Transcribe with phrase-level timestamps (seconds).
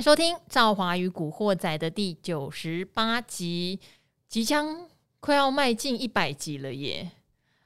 [0.00, 3.80] 收听《赵华与古惑仔》的第九十八集，
[4.28, 4.86] 即将
[5.18, 7.10] 快要迈进一百集了耶！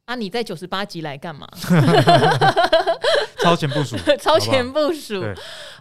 [0.07, 1.47] 啊，你在九十八集来干嘛？
[3.39, 5.23] 超前部署， 超前部署。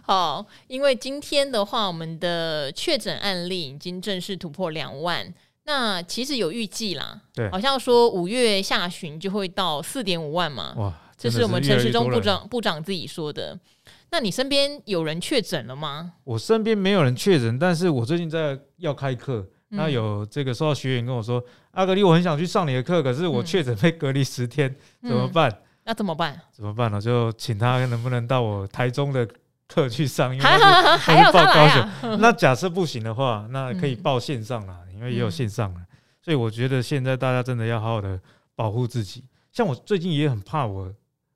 [0.02, 5.32] 好，因为今天的话，我们的确诊案例已经正式突破两万。
[5.64, 10.74] 那其实有预计啦，对，好像说五月下旬就会到四点五万嘛。
[10.76, 13.58] 哇，这是我们陈时中部长部长自己说的。
[14.12, 16.12] 那你身边有人确诊了吗？
[16.22, 19.38] 我身边没有人确诊，但是我最近在要开课，
[19.70, 24.68] 嗯、那有这个收到学员跟我说：“阿格力，我很想去上你的课，可是我确诊被隔离十天，
[25.00, 25.50] 嗯、怎么办？”
[25.84, 26.38] 那怎么办？
[26.52, 27.00] 怎么办呢？
[27.00, 29.26] 就请他能不能到我台中的
[29.66, 30.30] 课去上？
[30.36, 32.18] 因为还还要报高雄。
[32.20, 35.80] 那假设不行的话，那可以报线上啦，因为也有线上了。
[35.80, 35.86] 嗯、
[36.20, 38.20] 所以我觉得现在大家真的要好好的
[38.54, 39.24] 保护自己。
[39.50, 40.92] 像我最近也很怕我。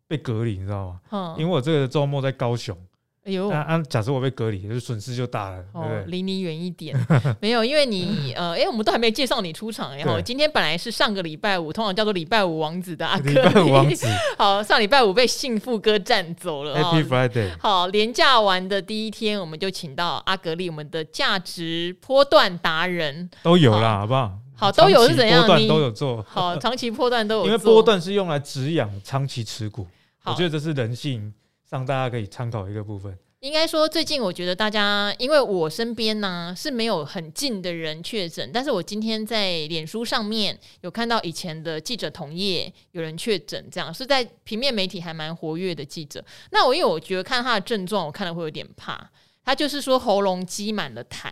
[0.08, 1.00] 被隔离，你知道吗？
[1.10, 2.76] 嗯，因为我这个周末在高雄。
[3.24, 6.04] 哎呦，那、啊、假设我被隔离，就损失就大了，哦、对不对？
[6.12, 6.96] 离你远一点。
[7.42, 9.98] 没有，因为你呃，哎，我们都还没介绍你出场。
[9.98, 13.34] 然后今天本来是上个礼拜五，通常叫做礼拜五王子的阿格力。
[13.34, 14.06] 礼拜五王子。
[14.38, 16.80] 好，上礼拜五被幸福哥占走了。
[16.80, 17.50] Happy Friday。
[17.58, 24.38] 好，连假完的第一天，我们就请到阿格力，我们的价值波段达人都有啦，好，好不好？
[24.56, 25.46] 好，都有是怎样？
[25.46, 26.22] 波段都有做。
[26.28, 27.46] 好，长期波段都有做。
[27.46, 29.86] 因为波段是用来止痒长期持股。
[30.24, 31.32] 我觉得这是人性
[31.70, 33.16] 上大家可以参考一个部分。
[33.40, 46.24] 应该说，最近我觉得大家，因为我身边呢是没有很近的人确诊，但是我今天在脸书上面有看到以前的记者同业有人确诊，这样是在平面媒体还蛮活跃的记者。
[46.50, 49.10] 那我因为我觉得看他的症状，我看了会有点怕。
[49.44, 51.30] 他就是说喉咙积满了痰，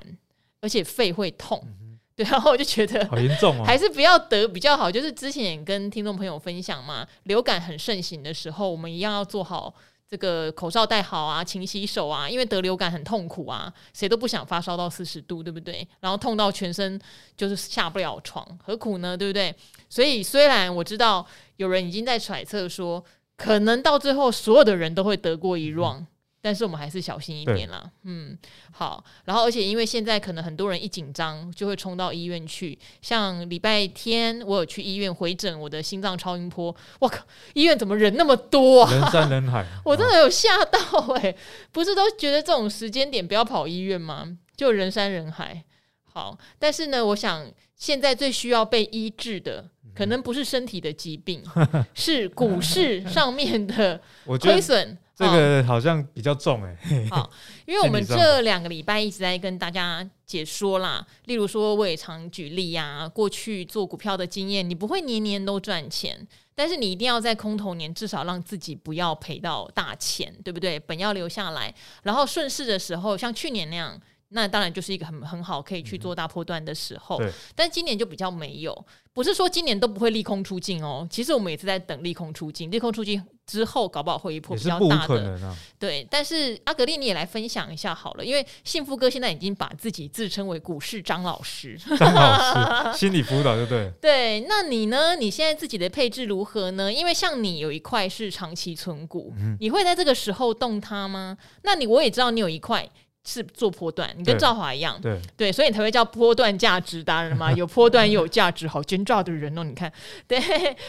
[0.61, 1.61] 而且肺会痛。
[1.64, 1.83] 嗯
[2.16, 4.90] 对，然后我就觉得好严重哦，还是不要得比较好。
[4.90, 9.74] 就是之前也跟听众朋友分享嘛，流感很盛行的时候，我们一样要做好
[10.08, 15.86] 这个口罩戴好啊，勤洗手啊，因为得流感很痛苦啊，谁都不想发烧到四十度，对不对？
[15.98, 17.00] 然后痛到全身
[17.36, 19.16] 就是下不了床，何苦呢？
[19.16, 19.53] 对不对？
[19.88, 21.26] 所以虽然我知道
[21.56, 23.04] 有人已经在揣测说，
[23.36, 25.98] 可能到最后所有的人都会得过一 round。
[25.98, 26.06] 嗯
[26.44, 28.37] 但是我们还是小心一点啦，嗯，
[28.71, 38.93] 好，然后而且因为现在可能很多人一紧张就会冲到医院去，像礼拜天我有去医院回诊我的心脏超音波，我靠，医院怎么人那么多啊？
[38.93, 40.78] 人山人海， 我真的有吓到
[41.15, 41.37] 哎、欸，
[41.72, 44.37] 不是都觉得这种时间点不要跑医院吗？
[44.54, 45.65] 就人山人海，
[46.12, 51.43] 好，但是呢，我想现在最需要被医治的，可能不是身体的疾病，
[51.94, 53.99] 是股市上面的
[54.38, 54.99] 亏损。
[55.16, 57.30] 这个好像比较重哎、欸，好，
[57.66, 61.06] 因为我们这两个礼拜一直在跟大家解说啦。
[61.26, 70.80] 例如说，我也常举例呀、啊，过去做股票的经验，你不会年年都赚钱，但是你一定要在空头年至少让自己不要赔到大钱，对不对？
[70.80, 71.72] 本要留下来，
[72.03, 74.00] 然后顺势的时候，像去年那样。
[74.30, 78.86] 那当然就是一个很很好可以去做大波段的时候，嗯、但今年就比较没有。
[79.12, 85.38] 不是说今年都不会利空出尽哦，其实我们也是在等利空出尽，利空出尽之后，搞不好会一波比较大的。
[85.43, 93.91] 啊、对，但是阿格丽你也来分享一下好了，因为幸福哥现在已经把自己自称为股市张老师， 张老师 心理辅导对不对？
[94.00, 95.16] 对，那你呢？
[95.16, 96.93] 你现在自己的配置如何呢？
[96.93, 101.37] 因为像你有一块是长期存股，嗯、你会在这个时候动它吗？
[101.62, 102.88] 那你我也知道你有一块。
[103.26, 109.64] 是做波段，你跟赵华一样，对对，所以你才会叫波段价值达人嘛， 有波段又有价值，好奸诈的人哦！
[109.64, 109.90] 你看，
[110.28, 110.38] 对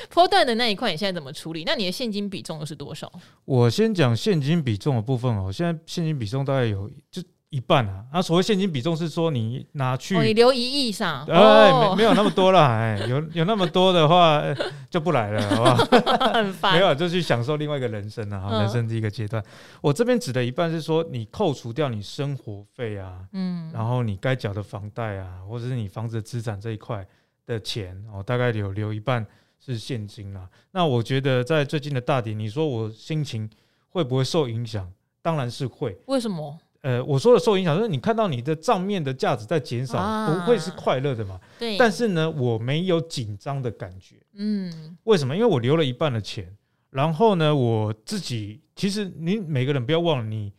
[0.10, 1.64] 波段的那一块，你现在怎么处理？
[1.66, 3.12] 那你的现金比重又是多少？
[3.46, 7.22] 我先讲现金比重的部分哦，现在现金比重大概有就。
[7.56, 14.44] 一半啊，那、啊、所谓现金比重是说你拿去，哦、你留一亿上，哎、哦，没没有那么多了， 哎，有有那么多的话
[14.90, 16.34] 就不来了，好不好？
[16.36, 19.42] 很烦， 没有就去享受另外一个人生了人生第一个阶段。
[19.80, 27.08] 我这边指的一半是说你扣除掉你生活费啊，嗯，然后你该缴的房贷啊，或者是你房子资产这一块
[27.46, 29.26] 的钱哦，大概留留一半
[29.66, 30.46] 是现金啦。
[30.72, 33.50] 那我觉得在最近的大跌，你说我心情
[33.88, 34.92] 会不会受影响？
[35.22, 35.98] 当然是会。
[36.06, 36.60] 为什么？
[36.86, 41.42] 呃，我说的受影响，就是你看到你的账面的价值在减少，啊、不会是快乐的嘛？
[41.58, 41.76] 对。
[41.80, 44.18] 但是呢，我没有紧张的感觉。
[44.34, 44.96] 嗯。
[45.06, 45.36] 为什么？
[45.36, 46.56] 因为我留了一半的钱，
[46.92, 50.54] 然后呢，我自己其实你每个人不要忘了，你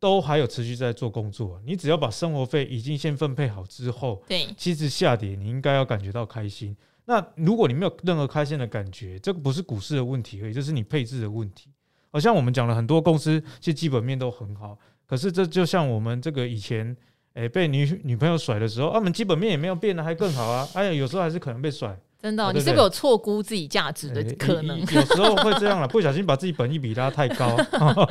[0.00, 1.62] 都还有持续在做工作。
[1.64, 6.76] 你只要把生活费已经先分配好之后，对，其实下跌你应该要感觉到开心。
[7.04, 11.70] 那如果你没有任何开心的感觉，这个不是股市的问题而已，这是你配置的问题。
[12.10, 14.76] 好像我们讲了很多公司，其实基本面都很好。
[15.06, 16.96] 可是这就像我们这个以前，
[17.34, 20.68] 哎、欸，被女女朋友甩的时候，啊，我们基本面也没有变得还更好啊。
[20.74, 21.96] 哎呀，有时候还是可能被甩。
[22.20, 24.82] 真的、哦，啊、对对，你是不是有错估自己价值的可能？
[24.86, 27.54] 欸、有时候会这样了，不小心把自己本益比拉太高。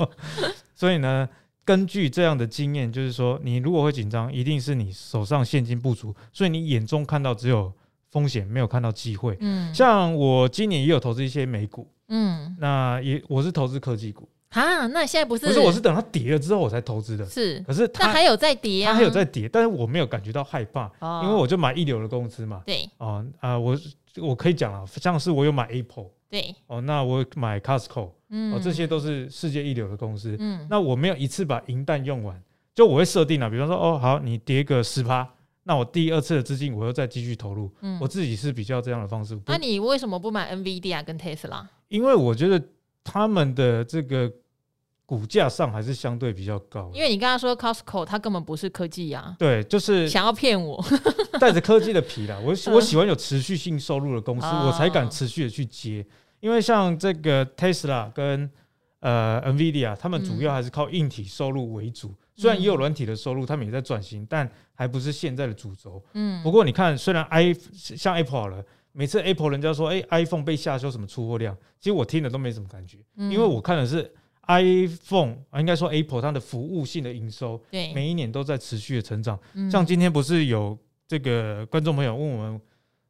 [0.76, 1.28] 所以呢，
[1.66, 7.74] 根据这样的经验，就是说，你如果会紧张，一定是你手上现金不足，所以你眼中看到只有
[8.12, 9.36] 风险，没有看到机会。
[9.40, 14.88] 嗯，像我今年也有投资一些美股，嗯，那也我是投资科技股啊。
[14.88, 17.26] 那现在不是不是，我是等它跌了之后我才投资的。
[17.26, 22.62] 是，可是它还有在跌啊，它还有在跌，但是我没有感觉到害怕，哦、因为我就买一流的公司嘛。
[22.66, 23.78] 对，哦啊、呃，我
[24.18, 26.06] 我可以讲了，像是我有买 Apple。
[26.30, 32.42] 对哦，那我买 Costco，嗯，哦，这些都是世界一流的公司，嗯，那我没有一次把银弹用完，
[32.74, 39.40] 就我会设定了，比方说，哦，好，你跌个十趴，那我第二次的资金我又再继续投入，嗯，我自己是比较这样的方式。
[39.46, 41.68] 那你为什么不买 NVIDIA 跟 Tesla？
[41.90, 42.60] 因为我觉得
[43.04, 44.32] 他们的这个
[45.06, 46.90] 股价上还是相对比较高。
[46.94, 50.84] 因为你刚刚说 Costco，它根本不是科技呀，对，就是想要骗我，
[51.40, 52.38] 带着科技的皮啦。
[52.40, 56.06] 我 我喜欢有持续性收入的公司，我才敢持续的去接。
[56.40, 58.50] 因为像这个 Tesla 跟
[59.00, 66.04] 呃 NVIDIA，他们主要还是靠硬体收入为主，嗯、虽然也有软体的收入，他们也在转型，但还不是现在的主轴。
[66.14, 74.14] 嗯，不过你看，虽然 i 像 Apple 好了，每次 Apple 人家说哎 iPhone 被下修什么出货量，其实我听了都没什么感觉，嗯、因为我看的是
[74.48, 79.40] iPhone 啊，应该说 Apple 它的服务性的营收，对，每一年都在持续的成长。
[79.54, 82.62] 嗯、像今天不是有这个观众朋友问我们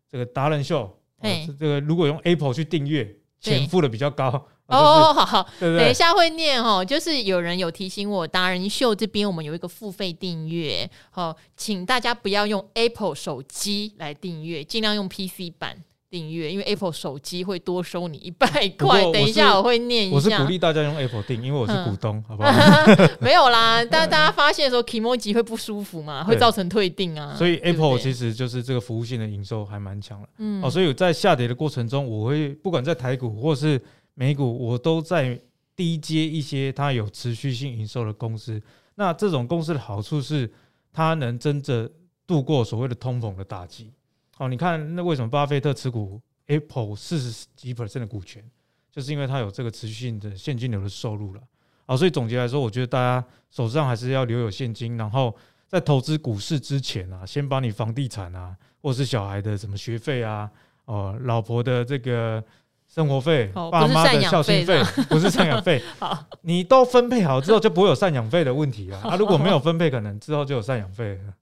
[0.10, 0.90] 这个达人秀，
[1.20, 3.16] 哎，这个如果用 Apple 去订阅。
[3.44, 4.30] 钱付的比较高
[4.68, 6.86] 哦，好好，对对等一下会念哦。
[6.86, 15.84] 就是有人有提醒我，达人秀这边我们有一个付费订阅，好，请大家不要用 Apple 手机来订阅，尽量用 PC 版。
[16.14, 19.02] 订阅，因为 Apple 手机会多收你一百块。
[19.12, 20.16] 等一下我会念一下。
[20.16, 22.52] 我是鼓励大家用 Apple 订，因为我是股东，嗯、好不好？
[23.20, 27.36] 没有啦，但大家发现的时候，Kimoji 会不舒服嘛，会造成退订啊。
[27.36, 30.30] 所以 Apple 其实就是这个服务性的营收还蛮强的。
[30.38, 33.82] 嗯，哦，所以在下跌的过程中，我会不管在台股或是
[34.14, 35.42] 美股，我都在
[35.76, 38.62] 低接一些它有持续性营收的公司。
[38.94, 40.48] 那这种公司的好处是，
[40.92, 41.90] 它能真正
[42.28, 43.92] 度过所谓的通膨的打击。
[44.36, 48.44] 好，你看那为什么巴菲特持股 Apple 四十几 percent 的股权，
[48.92, 51.42] 就是因为他有这个持续性的现金流的收入了。
[51.86, 55.36] 好，所以总结来说，我觉得大家手上还是要留有现金，然后
[55.68, 60.50] 在投资股市之前啊，先把你房地产啊，或者是小孩的什么学费啊，
[60.86, 62.44] 哦，老婆的这个
[62.88, 69.16] 生活费，哦、爸妈的孝心费，不是赡养费， 好，你都分配好之后，就不会有赡养费的问题了啊。
[69.20, 71.34] 如果没有分配，可能之后就有赡养费了。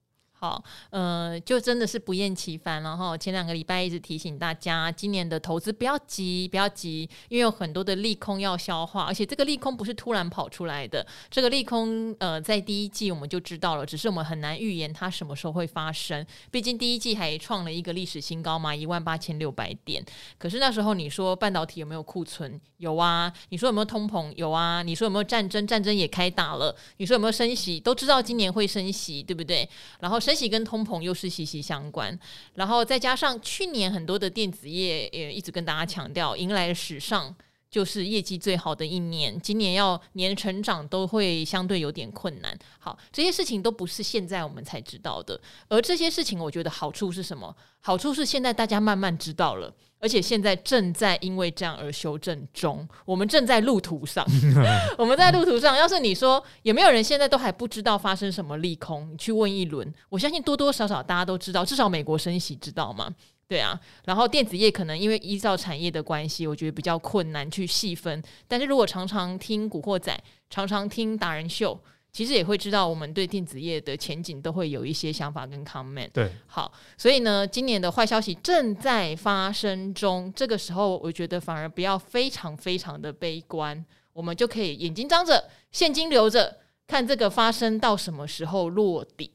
[0.41, 16.25] 好，呃，就真的是不厌其烦，然后前两个礼拜一直提醒大家，今年的投资不要急，不要急，因为有很多的利空要消化，而且这个利空不是突然跑出来的，这个利空，呃，在第一季我们就知道了，只是我们很难预言它什么时候会发生。
[16.49, 20.03] 毕竟第一季还创了一个历史新高嘛，一万八千六百点。
[20.39, 22.59] 可是那时候你说半导体有没有库存？
[22.77, 23.31] 有啊。
[23.49, 24.33] 你说有没有通膨？
[24.35, 24.81] 有啊。
[24.81, 25.67] 你说有没有战争？
[25.67, 26.75] 战争也开打了。
[26.97, 27.79] 你说有没有升息？
[27.79, 29.69] 都知道今年会升息，对不对？
[29.99, 30.30] 然后升。
[30.31, 32.17] 升息跟通膨又是息息相关，
[32.53, 37.35] 然后再加上去年很多的电子业也一直跟大家强调，迎来史上
[37.69, 42.57] 就是业绩最好的一年，今年要年成长都会相对有点困难。
[42.79, 45.37] 好，这些事情都不是现在我们才知道的，
[45.67, 47.53] 而这些事情我觉得好处是什么？
[47.81, 49.73] 好处是现在大家慢慢知道了。
[50.01, 54.25] 而且现在正在因为这样而修正中，我们正在路途上，
[54.97, 55.77] 我们在路途上。
[55.77, 63.13] 要是你说有没有人现在都还不知道发生什么利空，你去问一轮，我相信多多少少大家都知道，至少美国升息知道吗？
[63.47, 68.23] 对啊，然后电子业可能因为依照产业的关系，我觉得比较困难去细分。
[68.47, 71.79] 但是如果常常听古惑仔，常常听达人秀。
[72.11, 76.09] 其实也会知道，我们对电子业的前景都会有一些想法跟 comment。
[76.11, 80.31] 对，好，所以呢，今年的坏消息正在发生中。
[80.35, 89.31] 这个时候，我觉得反而不要非常非常的悲观，我们就可以眼睛张着，现金留着，看这个发生到什么时候落底。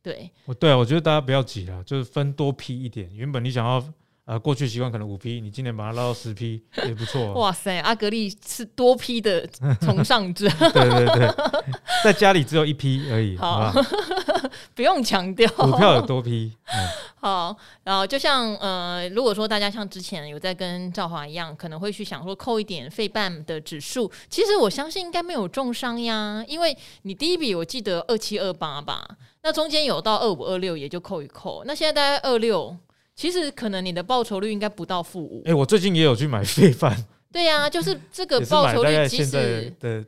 [0.00, 3.10] 对，我对啊，我觉得大家不要急了，就是分多批一点。
[3.14, 3.84] 原本你想要。
[4.24, 7.32] 呃，过去习惯可能五批，你今年把它拉到十批 也不错。
[7.32, 9.44] 哇塞，阿格力是多批的
[9.80, 10.48] 崇尚者。
[10.48, 11.28] 对对对，
[12.04, 13.72] 在家里只有一批而已，好？
[14.76, 15.50] 不用强调。
[15.50, 16.52] 股票有多批。
[16.66, 16.88] 嗯、
[17.20, 29.04] 好，然后就像呃，如果说大家像之前有在跟赵华一样，可能会去想说扣一点费半的指数，其实我相信应该没有重伤呀，因为你第一笔我记得二七二八吧，
[29.42, 32.76] 那中间有到二五二六，也就扣一扣，那现在大概二六。
[33.14, 35.42] 其实可能你的报酬率应该不到负五。
[35.44, 36.96] 哎，我最近也有去买费饭。
[37.30, 40.04] 对呀、啊， 就是这个报酬率，其实的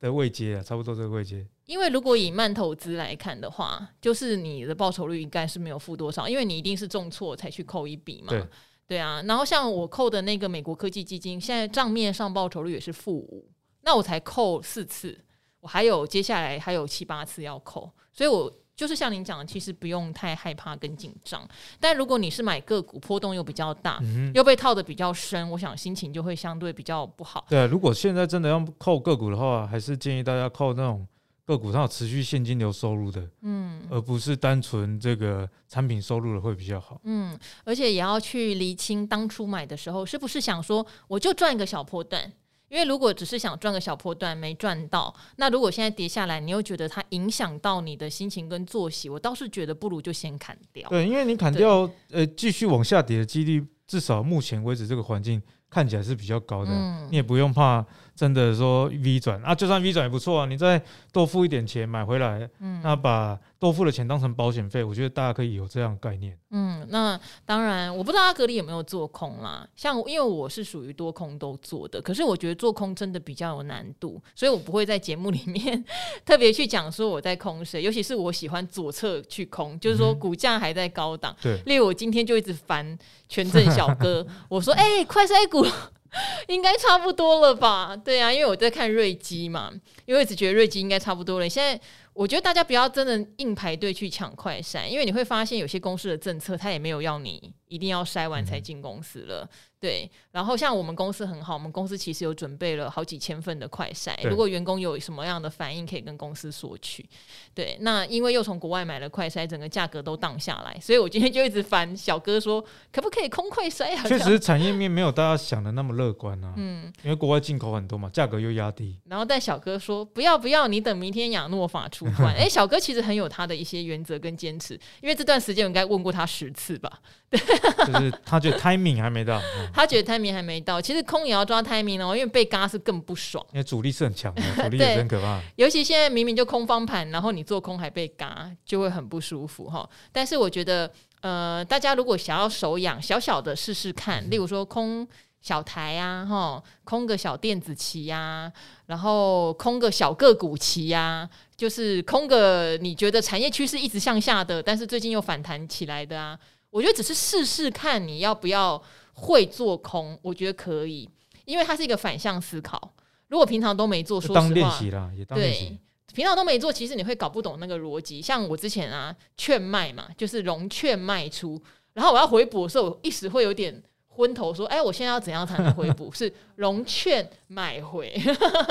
[0.00, 1.46] 的位阶啊，差不多这个位阶。
[1.66, 8.28] 因为如果以慢投资来看的话，就是你的报酬率应该是没有负多少，因为你一定是重挫才去扣一笔嘛。
[8.28, 8.46] 对，
[8.86, 9.22] 对啊。
[9.26, 13.50] 然后像我扣的那个美国科技基金，现在账面上报酬率也是负五，
[13.82, 15.18] 那我才扣四次。
[15.60, 21.48] 我还有接下来还有七八次要扣，所以我就是像您讲的，其实不用太害怕跟紧张。
[21.80, 27.46] 但如果你是买个股，波动又比较大，嗯、又被套的比较深，我想心情就会相对比较不好。
[27.48, 31.06] 对，如果现在真的要扣个股的话，还是建议大家扣那种
[31.46, 37.00] 个股上有持续现金流收入的，嗯，而不是单纯这个产品收入的会比较好。
[37.04, 42.30] 嗯，而且也要去厘清当初买的时候是不是想说我就赚一个小破段。
[42.68, 50.88] 因为如果只是想赚个小破段没赚到，那如果现在跌下来，你又觉得它影响到你的心情跟作息，我倒是觉得不如就先砍掉。
[50.88, 57.84] 对，因为你砍掉，呃，继续往下跌的几率，至少目前为止这个环境看起来是比较高的，嗯、你也不用怕。
[58.16, 60.82] 真的说 V 转啊，就算 V 转也不错啊，你再
[61.12, 66.36] 多付一点钱买回来，嗯，那把多付的钱当成保险费，我觉得大家可以有这样的概念。
[66.50, 75.84] 嗯，那当然，我不知道阿格里有没有做空啦，像因为我是属于多空都做的，可是我觉得做空真的比较有难度，所以我不会在节目里面
[76.24, 85.66] 特别去讲说我在空谁，尤其是我喜欢左侧去空，就是说股价还在高档，对、嗯，例如我今天就一直烦权证小哥， 我说哎、欸，快筛股。
[86.48, 87.96] 应该差不多了吧？
[87.96, 89.72] 对啊，因为我在看瑞基嘛，
[90.04, 91.48] 因为一直觉得瑞基应该差不多了。
[91.48, 91.80] 现在
[92.12, 99.42] 我觉得大家不要真的硬排队去抢快筛，因为你会发现有些公司的政策，他也没有要你一定要筛完才进公司了。
[99.44, 107.06] 嗯对，然后像我们公司很好，我们公司其实有准备了好几千份的快筛，如果员工有什么样的反应，可以跟公司索取。
[107.54, 114.02] 对，那因为又从国外买了快筛，整个价格都荡下来，所以我今天就一直烦小哥说，可不可以空快筛啊？
[114.08, 116.54] 确实，产业面没有大家想的那么乐观啊。
[116.56, 118.98] 嗯，因为国外进口很多嘛，价格又压低。
[119.04, 122.34] 然后但小哥说不要不要，你等明天亚诺法出关。
[122.34, 126.90] 哎，小哥其实很有他的一些原则跟坚持，因为这段时间我应该问过他十次吧。
[127.28, 127.40] 对，
[127.86, 130.80] 就是他觉得 timing 还没到，嗯、他觉得 timing 还没到。
[130.80, 135.40] 其实空也要抓 timing 哦，因为被嘎是更不爽，因为主力是很强的， 主力也很可怕。
[135.56, 139.88] 尤其现在明明就空方盘，然后你做空还被嘎，就会很不舒服哈。
[140.12, 145.06] 但是我觉得，呃，大家如果想要手痒，小小的试试看，例如说空
[145.40, 148.52] 小台啊，哈，空个小电子旗呀、啊，
[148.86, 156.36] 然后空个小个股旗呀、啊，就是空个你觉得产业趋势一直向下的，但是最近又反弹起来的啊。
[156.76, 158.80] 我觉得只是试试看，你要不要
[159.14, 160.18] 会做空？
[160.20, 161.08] 我觉得可以，
[161.46, 162.92] 因为它是一个反向思考。
[163.28, 165.68] 如果平常都没做，说实话，当练习啦，也当练习。
[165.70, 165.78] 对，
[166.14, 168.20] 平常都没做，其实你会搞不懂那个逻辑。
[168.20, 171.58] 像我之前啊，劝卖嘛，就是融券卖出，
[171.94, 178.14] 然后我要回补的时候，我一时会有点昏头，说：“哎，我现在要怎样才能回补？”是融券买回，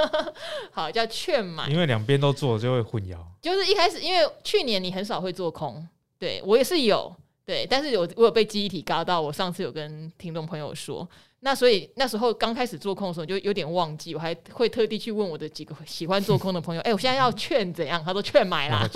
[0.72, 3.18] 好叫券买，因为两边都做就会混淆。
[3.42, 5.88] 就是一开始，因为去年你很少会做空，
[6.20, 7.12] 对我也是有。
[7.46, 11.08] 对，但是有我有被记忆体嘎到，我上次有跟听众朋友说，
[11.42, 18.04] 那所以那时候刚开始做空的时候就有点忘记，我还会特地去问我的几个喜欢做空的朋友，哎，我现在要劝怎样？
[18.04, 18.90] 他说劝买啦，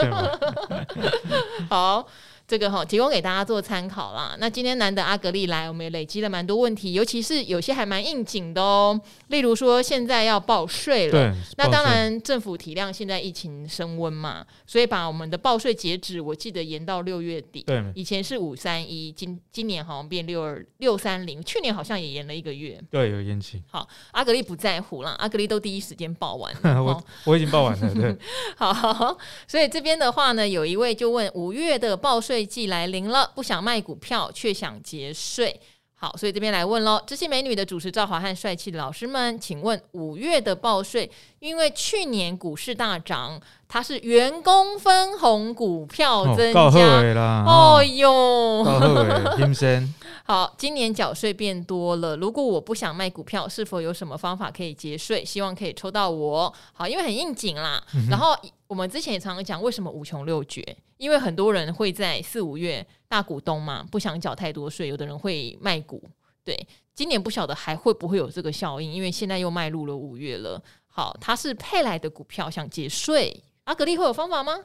[1.69, 2.07] 好。
[2.49, 4.35] 这个哈提供给大家做参考啦。
[4.39, 8.99] 那今天难得阿格力来，我们也累积了蛮多问题，尤其是有些还蛮应景的哦。
[9.27, 17.61] 例如说现在要报税了，对，那当然政府体谅现在疫情升温嘛，所以把我们的报税截止，我记得延到六月底。
[17.61, 22.81] 对，以前是五三一，今今年好像变六二六三零，去年好像也延了一个月。
[22.89, 23.61] 对，有延期。
[23.69, 26.51] 好，阿格力不在乎啦，阿格力都第一时间报完。
[26.83, 27.93] 我我已经报完了。
[27.93, 28.17] 对，
[28.57, 29.15] 好，好，
[29.47, 32.38] 所以这边的话呢，有一位就问五月的报税。
[32.39, 35.59] 税季来临了，不想卖股票却想节税。
[35.95, 48.63] 好，所以这边来问喽，知性美女的主持赵华和帅气的老师们，请问五月的报税，因为去年股市大涨，它是员工分红股票增加，哦哟，
[50.23, 55.25] 好，今年缴税变多了，如果我不想卖股票，是否有什么方法可以节税？
[55.25, 56.53] 希望可以抽到我。
[56.71, 57.83] 好，因为很应景啦。
[57.93, 58.33] 嗯、然后
[58.67, 60.63] 我们之前也常常讲，为什么五穷六绝？
[60.99, 66.03] 因为很多人会在四五月大股东嘛，不想缴太多税，有的人会卖股。
[66.43, 70.61] 对，今年不晓得还会不会有这个效应，因为现在又迈入了五月了。
[70.87, 74.57] 好，它是配来的股票，想节税，阿格力会有方法吗？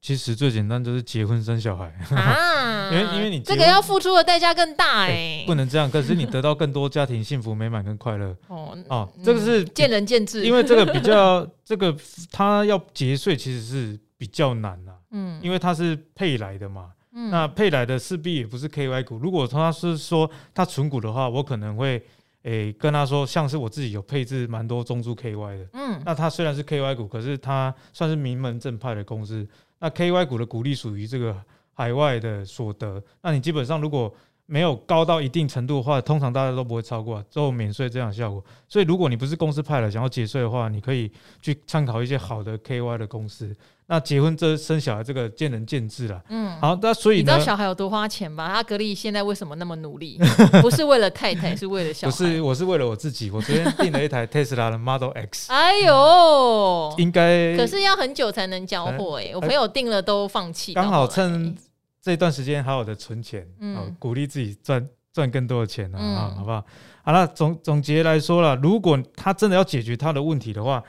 [0.00, 1.84] 其实最简单就是结婚生小孩
[2.16, 11.96] 啊， 因为因为你这个要付出的代价更大哎、欸，不能这样，可是你得到更多家庭幸福美满跟快乐哦哦，这个是见仁见智，因为这个比较这个
[12.32, 14.94] 他要节税其实是比较难啊。
[15.10, 19.18] 嗯，因为它是配来的嘛，嗯，那配来的势必也不是 KY 股。
[19.18, 22.00] 如果他是说他存股的话，我可能会
[22.42, 29.44] 诶、欸、跟他说，像是我自己有配置蛮多中珠 KY 的，嗯，那他虽然是 KY 股，可是他算是名门正派的公司。
[29.80, 31.36] 那 KY 股的股利属于这个
[31.74, 34.14] 海外的所得，那你基本上如果
[34.52, 38.44] 没有高到一定程度的话，通常大家都不会超过最后免税这样的效果。
[38.68, 43.56] 所以如果你不是公司派的，想要节税的话，你可以去参考一些好的 KY 的公司。
[43.86, 46.22] 那结婚这生小孩这个见仁见智了。
[46.28, 48.44] 嗯，好，那所以你知道小孩有多花钱吧？
[48.44, 50.18] 阿格力现在为什么那么努力？
[50.60, 52.10] 不是为了太太，是为了小孩。
[52.10, 53.30] 不是，我是为了我自己。
[53.30, 55.50] 我昨天订了一台 Tesla 的 Model X。
[55.50, 59.34] 哎呦，应该可是要很久才能交货哎、欸。
[59.34, 60.74] 我朋友订了都放弃。
[60.74, 61.56] 刚好趁。
[62.02, 66.64] 这段时间好好的存钱，嗯、哦，鼓励自己赚赚更多的钱啊，嗯、好不好？
[67.04, 70.82] 好了，总总结来说了，如果他真的要解决他的问题的话，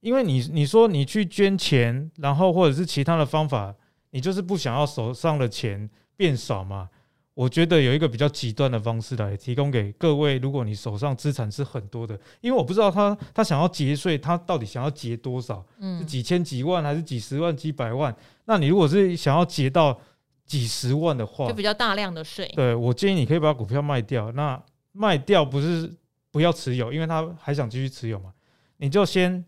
[0.00, 3.74] 因为你你说你去捐钱，然后或者是其他的方法，
[4.10, 6.88] 你就是不想要手上的钱变少嘛？
[7.34, 15.64] 我觉得有一个比较极端的方式来提供给各位，如果你手上资产是很多的，因为我不知道他他想要节税，他到底想要节多少？
[15.78, 18.14] 嗯，是几千几万还是几十万几百万？
[18.44, 19.98] 那你如果是想要节到
[20.46, 22.50] 几十万的话，就比较大量的税。
[22.54, 24.30] 对，我建议你可以把股票卖掉。
[24.32, 25.90] 那卖掉不是
[26.30, 28.32] 不要持有，因为他还想继续持有嘛。
[28.76, 29.44] 你就先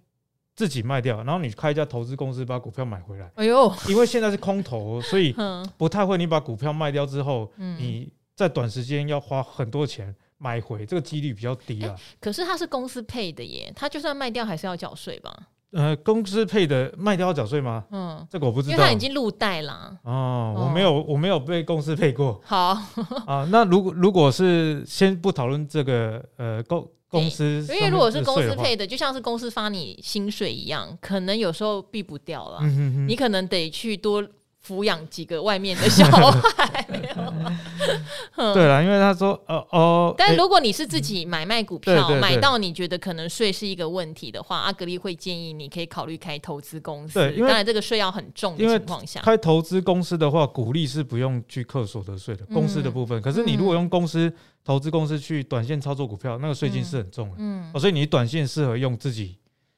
[0.54, 3.30] 自己卖掉，然后你开一家投资公司把股票买回来。
[3.34, 5.34] 哎呦，因为现在是空头， 所以
[5.76, 6.16] 不太会。
[6.16, 11.94] 你把股票卖掉之后，你在短时间要花很多钱买回，这个几率比较低啊。
[12.20, 15.48] 可是它是公司配的耶，他就算卖掉还是要缴税吧？
[15.74, 17.84] 呃，公司配的卖掉要缴税吗？
[17.90, 19.96] 嗯，这个我不知道，因为他已经入袋了。
[20.04, 22.40] 哦，我没有，我没有被公司配过。
[22.44, 22.78] 好
[23.26, 32.60] 啊，那如果如果是先不讨论这个呃公公司，因为如果是公司配的，就像是公司发你薪水一样，可能有时候避不掉了，
[33.08, 34.24] 你可能得去多。
[34.66, 36.86] 抚养几个外面的小孩，
[38.54, 47.18] 对了，因为他说，哦哦，但如果你是自己买卖股票，买到你觉得可能税是一个问题的话，阿格力会建议你可以考虑开投资公司。
[47.18, 53.20] 对，当然这个税要很重的情况下，开投资公司的话，股利是不用去课所得税的，公司的部分。
[53.20, 54.32] 可是你如果用公司
[54.64, 57.36] 投资公司去短线操作股票，那个税金是很重的。
[57.38, 59.36] 嗯，所以你短线适合用自己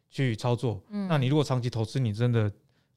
[0.08, 0.80] 去操作。
[0.90, 2.48] 嗯，那你如果长期投资，你真的。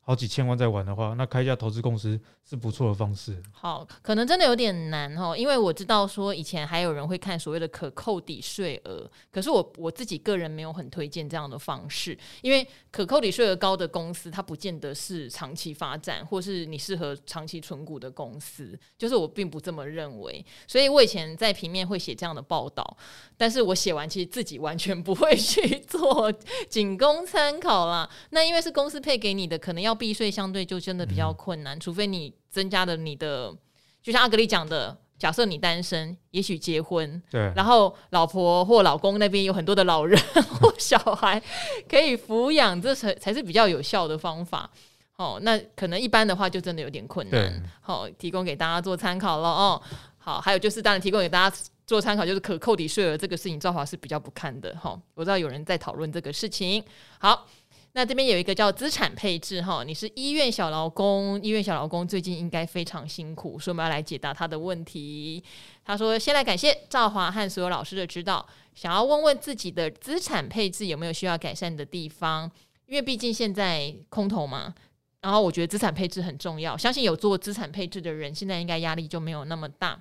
[0.01, 3.39] 好几千万在玩的话，那开一家投资公司是不错的方式。
[3.51, 20.43] 好，可能真的有点难哦，因为我知道说以前还有人会看所谓的可扣抵税额，可是我我自己个人没有很推荐这样的方式，因为可扣抵税额高的公司，它不见得是长期发展或是你适合长期存股的公司，就是我并不这么认为。
[20.67, 22.97] 所以我以前在平面会写这样的报道，
[23.37, 26.33] 但是我写完其实自己完全不会去做，
[26.67, 28.09] 仅供参考啦。
[28.31, 29.98] 那因为是公司配给你的，可能要。
[29.99, 33.53] 避税相对就真的比较困难，嗯、除非你增加了你的，
[34.01, 40.17] 就像阿格里讲的，假设你单身，也许结婚，对，然后老婆或老公那边有很多的老人
[40.61, 41.41] 或小孩
[41.89, 44.69] 可以抚养，这才才是比较有效的方法。
[45.17, 47.61] 哦，那可能一般的话就真的有点困难。
[47.81, 49.81] 好、哦，提供给大家做参考了哦。
[50.17, 54.73] 好，还有就是当然提供给大家做参考，就是可扣抵税额这个事情，赵华是比较不看的。
[54.81, 56.81] 哈、哦，我知道有人在讨论这个事情。
[57.19, 57.45] 好。
[57.93, 65.43] 那这边有一个叫资产配置哈，你是医院小劳工，医院小劳工最近应该非常辛苦，所以我们要来解答他的问题。
[65.83, 72.49] 他说：“先来感谢赵华和所有老师的指导，想要问问自己的资产配置有没有需要改善的地方，
[72.85, 74.73] 因为毕竟现在空头嘛。
[75.21, 79.99] 然后我觉得资产配置很重要，相信有做资产配置的人，现在应该压力就没有那么大。”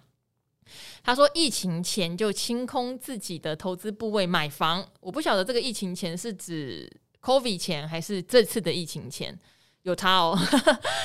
[1.03, 9.39] 他说：“疫情前就清空自己的投资部位买房，我不晓得这个疫情前是指。” COVID 前还是这次的疫情前
[9.83, 10.39] 有差哦，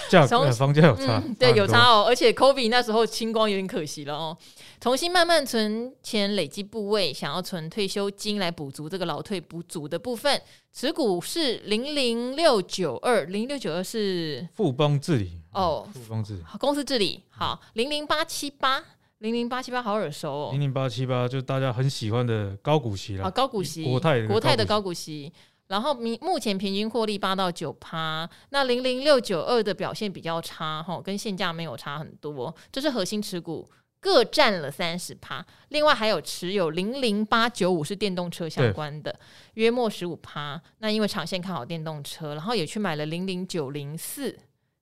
[0.09, 2.05] 价格房价有 差，嗯、对，有差哦。
[2.07, 4.37] 而且 COVID 那时候清光有点可惜了哦。
[4.81, 10.41] 重新慢慢存钱，累积部位，想要存退休金来补足这个劳退补足的部分。
[10.73, 18.83] 持股是零零六九二，零六九二是富邦治理哦，富邦治理公司治理好，零零八七八，
[19.19, 25.31] 零零八七八好耳熟哦，零零八七八就大家很喜欢的高股息了，啊，高股息，国泰国泰的高股息。
[25.73, 33.67] 然后明目前平均获利八到九趴，那零零六九二的表现比较差哈，跟现价没有差很多，这是核心持股
[33.99, 39.19] 各占了三十趴，另外还有持有零零八九五是电动车相关的，对
[39.55, 40.61] 约莫十五趴。
[40.77, 44.37] 那因为长线看好电动车，然后也去买了零零九零四，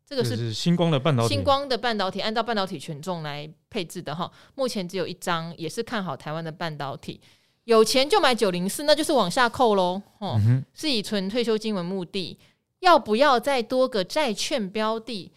[0.05, 7.21] 这个是星光的半导体，星光的半导体按照半导体权重来配置的哈，目前只有一张，也是看好台湾的半导体。
[7.65, 10.01] 有钱就买九零四，那就是往下扣喽。
[10.19, 12.37] 哦，嗯、是以存退休金为目的，
[12.79, 15.31] 要不要再多个债券标的？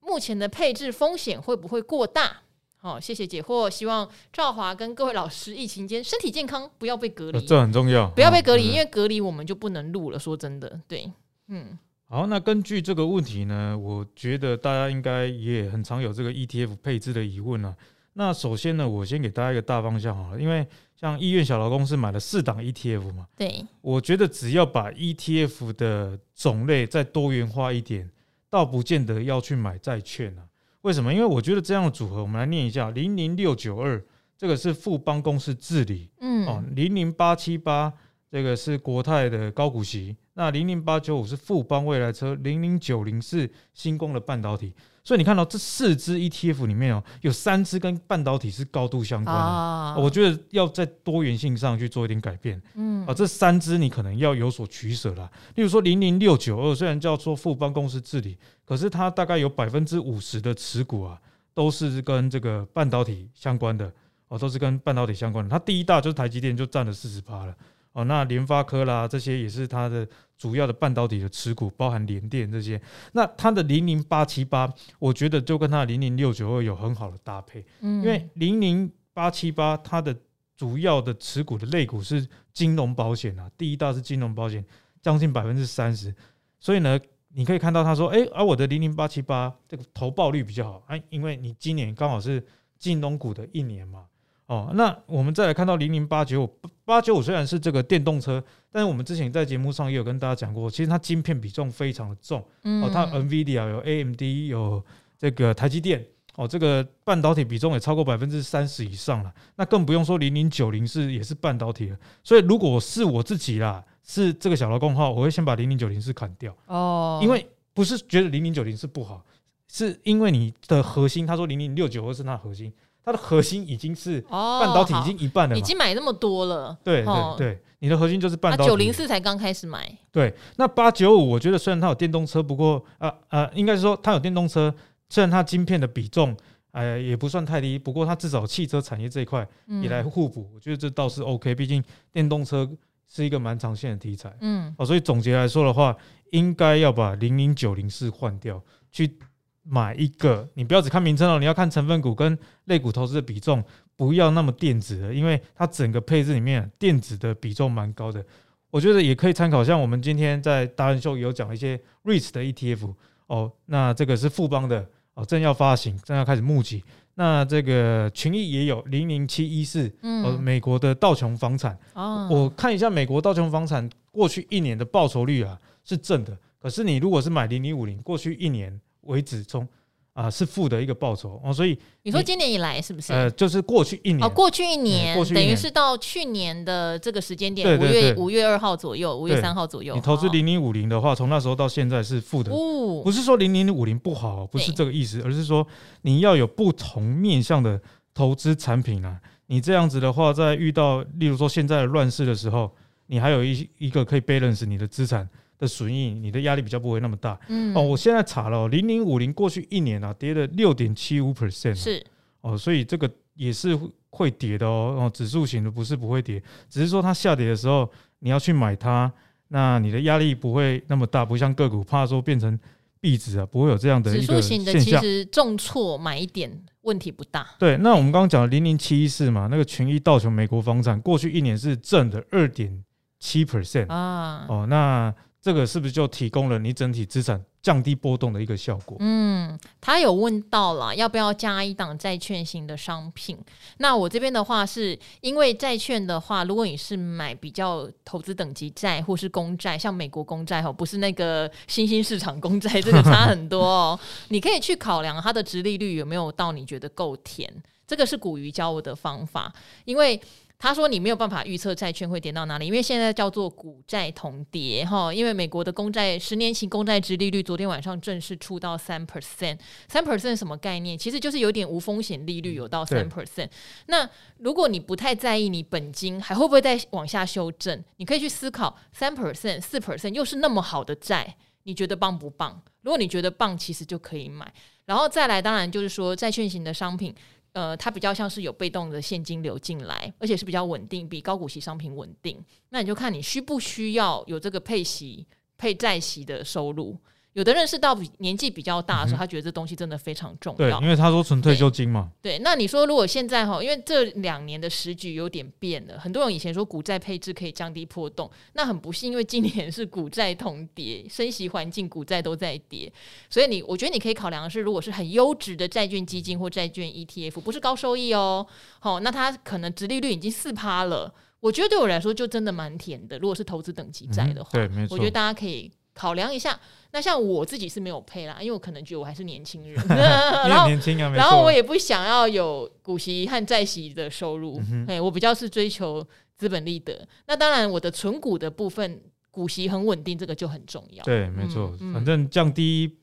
[0.00, 2.42] 目前的配置风险会不会过大？
[2.76, 3.70] 好、哦，谢谢解惑。
[3.70, 8.08] 希望赵华跟各位老师疫情间身体健康，不要被隔离，这很重要。
[8.10, 10.18] 不要被隔离，哦、因为隔离我们就不能录了。
[10.18, 11.10] 说真的，对，
[11.48, 11.78] 嗯。
[12.06, 17.74] 好，那根据这个问题呢，我觉得大家应该也很常有这个 ETF 配置的疑问啊。
[18.14, 28.08] 那首先呢，我先给大家一个大方向好了，因为像医院小劳工是买了四档 ETF 嘛，对，我觉得只要把 ETF 的种类再多元化一点，
[28.48, 30.42] 倒不见得要去买债券啊。
[30.82, 31.12] 为什么？
[31.12, 34.02] 因为我觉得这样的组合，我们来念一下：零零六九二，
[34.38, 37.92] 这个是富邦公司治理，嗯，哦，零零八七八，
[38.30, 44.72] 这个是国泰的高股息，那零零八九五是富邦未来车，零零九零是新光的半导体。
[45.06, 49.42] 所以你看到这四只 ETF 里面哦，有三只跟半导体是高度相关的。
[49.42, 52.60] 啊、我觉得要在多元性上去做一点改变。
[52.74, 55.30] 嗯，啊，这三只你可能要有所取舍啦。
[55.56, 61.20] 例如说零零六九二，虽然叫做富邦公司治理，可是它大概有百分之五十的持股啊，
[61.52, 63.92] 都是跟这个半导体相关的
[64.28, 65.50] 哦，都是跟半导体相关的。
[65.50, 67.54] 它第一大就是台积电，就占了四十八了。
[67.94, 72.80] 哦，那联发科啦，这些也是它的主要的半导体的持股，包含联电这些。
[73.12, 77.64] 那它的零零八七八，我觉得就跟它的零零六九二有很好的搭配。
[77.80, 80.14] 嗯，因为零零八七八它的
[80.56, 84.64] 主要的持股的类股是金融保险啊，第一大是金融保险，
[85.00, 86.12] 将近百分之三十。
[86.58, 92.44] 所以呢，你可以看到他说，哎，而我的零零八七八这个投报率比较好，哎，因为你今年刚好是
[92.76, 94.06] 金融股的一年嘛。
[94.46, 102.44] 哦，那我们再来看到零零八九五八九五，虽然是这个电动车，但是我们之前在节目上也有跟大家讲过，其实它晶片比重非常的重。
[102.64, 104.84] 嗯，哦，它 NVIDIA 有 AMD 有
[105.18, 106.04] 这个台积电，
[106.36, 109.32] 哦，这个半导体比重也超过百分之三十以上了。
[109.56, 111.96] 那更不用说零零九零是也是半导体了。
[112.22, 116.54] 所以如果是我自己啦，是这个小劳工的话，我会先把零零九零是砍掉。
[116.66, 119.24] 哦，因为不是觉得零零九零是不好，
[119.68, 122.70] 是因为你的核心，他说零零六九二是它的核心。
[123.04, 126.74] 它的核心已经是半导体，已经一半了，已经买那么多了。
[126.82, 128.70] 对对对，你的核心就是半导体。
[128.70, 129.94] 九零四才刚开始买。
[130.10, 134.74] 对，那八九五，我觉得虽然它有电动车，不过啊啊，应该是说它有电动车，
[135.10, 136.34] 虽然它晶片的比重
[136.70, 139.46] 哎也不算太低，不过它至少汽车产业这一块
[139.82, 141.54] 也来互补，我觉得这倒是 OK。
[141.54, 142.66] 毕竟电动车
[143.06, 144.34] 是一个蛮长线的题材。
[144.40, 145.94] 嗯，哦，所以总结来说的话，
[146.32, 149.18] 应该要把零零九零四换掉，去。
[149.66, 153.64] 买一个，你不要只看名称哦，你要看成分股跟类股投资的比重，
[153.96, 158.24] 不要那么电子的，因为它整个配置里面电子的比重蛮高的。
[158.70, 162.94] 我觉得也可以参考，像我们今天在达人秀有讲一些 REITs 的 ETF
[163.28, 166.84] 哦，那这个是富邦的哦，正要发行，正要开始募集。
[167.14, 178.78] 那这个群益也有零零七一四，呃，美国的道琼房产，哦，我看一下美国道琼房产过去一年的报酬率啊是正的，可是你如果是买零零五零，过去一年。
[179.06, 179.66] 为止中
[180.12, 183.12] 啊是负的一个报酬哦，所以你说今年以来是不是？
[183.12, 189.94] 呃，就是过去一年哦，过去一年，等于是到去年的这个时间点，五月五月二号左右，五月三号左右。
[189.94, 195.66] 你投资零零五零的话，从那时候到现在是负的，不是说零零五零不好，不是这个意思，而是说
[196.02, 197.80] 你要有不同面向的
[198.14, 199.20] 投资产品啊。
[199.46, 202.70] 你这样子的话，在遇到例如说现在的乱世的时候，
[203.08, 205.28] 你还有一一个可以 balance 你的资产。
[205.64, 207.38] 的损益，你的压力比较不会那么大。
[207.48, 211.74] 嗯，哦，我现在查了，零零五零过去一年啊，跌了六点七五 percent。
[211.74, 212.04] 是，
[212.42, 213.78] 哦，所以这个也是
[214.10, 214.96] 会跌的哦。
[214.98, 219.10] 哦，指数型的不是不会跌，只是说它下跌的时候你要去买它，
[219.48, 222.58] 那你的压力不会那么大，不像个股怕说变成
[223.00, 224.64] 壁纸啊，不会有这样的一个现象。
[224.64, 226.50] 指数型的其实重挫买一点
[226.82, 227.46] 问题不大。
[227.58, 232.84] 对，那我们刚刚讲的零零七一四嘛，那个群益道琼美国房产过去一年是正的二点
[233.18, 234.46] 七 percent 啊。
[234.48, 235.14] 哦，那。
[235.44, 238.96] 这个是不是就提供了你整体资产降低波动的一个效果？
[239.00, 243.36] 嗯，他有问到了要不要加一档债券型的商品。
[243.76, 254.00] 那我这边的话是因为债券的话，如果你是买比较投资等级债或是公债，像美国公债哦，不是那个新兴市场公债，这个差很多哦。
[254.28, 257.52] 你可以去考量它的殖利率有没有到你觉得够甜，
[257.86, 259.52] 这个是古鱼教我的方法，
[259.84, 260.18] 因为。
[260.64, 265.12] 他说：“你没有办法预测债券会跌到哪里，因为现在叫做股债同跌哈。
[265.12, 270.96] 因为美国的公债十年期公债殖利率昨天晚上正式出到三 percent，三 percent 什么概念？
[270.96, 273.50] 其实就是有点无风险利率有到三 percent。
[273.88, 282.62] 那如果你不太在意你本金还会不会再往下修正，你可以去思考三 percent、四 percent 又是那么好的债，你觉得棒不棒？
[282.80, 284.50] 如果你觉得棒，其实就可以买。
[284.86, 287.14] 然后再来，当然就是说债券型的商品。”
[287.54, 292.38] 呃，它比较像是有被动的现金流进来，而且是比较稳定，比高股息商品稳定。
[292.68, 296.96] 那你就看你需不需要有这个配息、配债息的收入。
[297.34, 300.56] 有的人是到年纪比较大的时候，他觉得这东西真的非常重要。
[300.56, 302.10] 对，因为他说纯退休金嘛。
[302.22, 312.92] 对，那你说如果现在哈，因为这两年的时局有点变了，很多人以前说股债配置可以降低波动，那很不幸，因为今年是股债同跌， 升息环境股债都在跌，
[313.28, 318.46] 所以你我觉得你可以考量的是，如果是很优质的债券基金或债券 ETF，不是高收益哦，
[318.78, 323.18] 好，那它可能殖利率已经四趴了，我觉得对我来说就真的蛮甜的。
[323.18, 325.68] 如果是投资等级债的话，嗯，对，没错，我觉得大家可以。
[325.96, 326.58] 考量一下，
[326.94, 337.04] 那像我自己是没有配啦，因为我可能觉得我还是年轻人， 然后年轻啊，然后我也不想要有股息和债息的收入，哎、嗯，我比较是追求资本利得。
[337.26, 339.00] 那当然，我的存股的部分
[339.32, 341.02] 股息很稳定，这个就很重要。
[341.04, 342.96] 对，没错，嗯、反正降低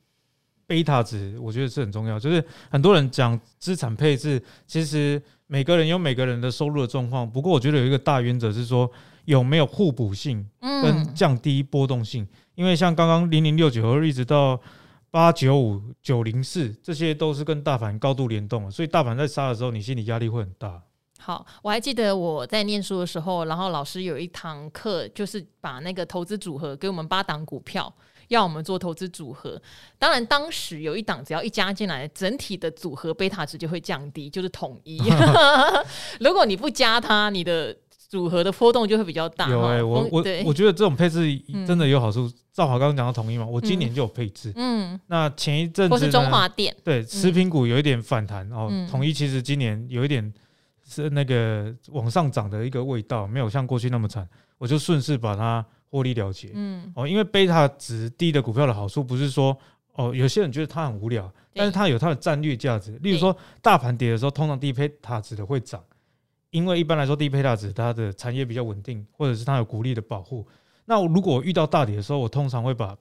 [0.66, 2.18] 贝塔值，我觉得是很重要。
[2.18, 7.30] 就是很多人讲资产配置，其实每个人有每个人的收入的状况。
[7.30, 8.90] 不过，我觉得有一个大原则是说，
[9.26, 12.22] 有没有互补性跟降低波动性。
[12.22, 14.60] 嗯因为像刚刚零零六九和一直到
[15.10, 20.82] 八九五九零四，这些都是跟大盘高度联动，所以大盘在杀的时候，你心理压力会很大。
[21.18, 27.94] 好，我还记得我在念书的时候，然后老师有一堂课，就是把那个投资组合给我们八档股票，
[28.26, 29.60] 要我们做投资组合。
[30.00, 35.00] 当然，当时有一档只要一加进来，整体的组合贝塔值就会降低，就是统一。
[36.18, 37.76] 如果你不加它，你的
[38.12, 39.48] 组合的波动就会比较大。
[39.48, 41.34] 有哎、欸，我我我觉得这种配置
[41.66, 42.26] 真的有好处。
[42.26, 44.52] 嗯、赵华刚刚讲到统一嘛，我今年就有配置。
[44.54, 50.30] 嗯，那前一阵子或是中华电对食品股有一点反弹哦，嗯、统一其实今年有一点
[50.86, 54.28] 是那个往上涨的一个味道，没有像过去那么惨。
[54.58, 56.50] 我就顺势把它获利了结。
[56.52, 59.56] 嗯，哦，因为贝塔值低的股票的好处不是说
[59.94, 62.98] 哦，有些人觉得它很无聊，但是它有它的战略价值。
[63.00, 65.82] 例如说，大盘跌的时候，通常低贝塔值的会涨。
[66.52, 70.46] 因为一般来说，低配塔值它的产业比较稳定，或者是它有股利的保护。
[70.84, 72.96] 那如果遇到大跌的时候，我通常会把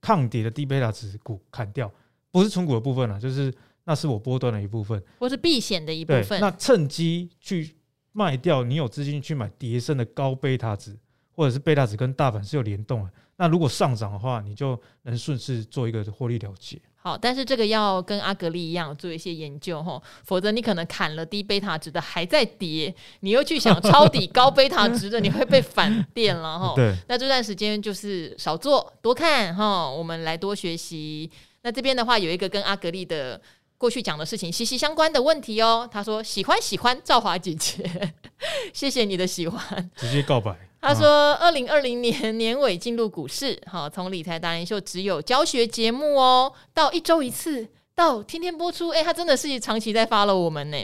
[0.00, 1.90] 抗跌的低配塔值股砍掉，
[2.30, 3.52] 不是存股的部分了，就是
[3.84, 6.38] 那是我波段的一部分，或是避险的一部分。
[6.40, 7.74] 那趁机去
[8.12, 10.94] 卖掉，你有资金去买跌升的高贝塔值，
[11.32, 13.10] 或者是贝塔值跟大盘是有联动的。
[13.36, 16.78] 那如果上涨的话，你就能顺势做一个获利了结。
[17.02, 26.74] 好，但是这个要跟阿格力一样做一些研究吼，否则你可能砍了低贝塔值的还在跌，你又去想抄底高贝塔值的，你会被反电了哈。
[26.76, 31.30] 对，那这段时间就是少做多看哈，我们来多学习。
[31.62, 33.40] 那这边的话有一个跟阿格力的
[33.78, 38.12] 过去讲的事情息息相关的问题哦，他说喜欢喜欢赵华姐姐，
[38.74, 40.69] 谢谢你的喜欢，直接告白。
[40.80, 50.78] 他说：“二零二零年年尾进入股市， 好，从理财达人秀只有教学节目哦，到一周一次，到天天播出，诶，他真的是长期在 follow 我们呢，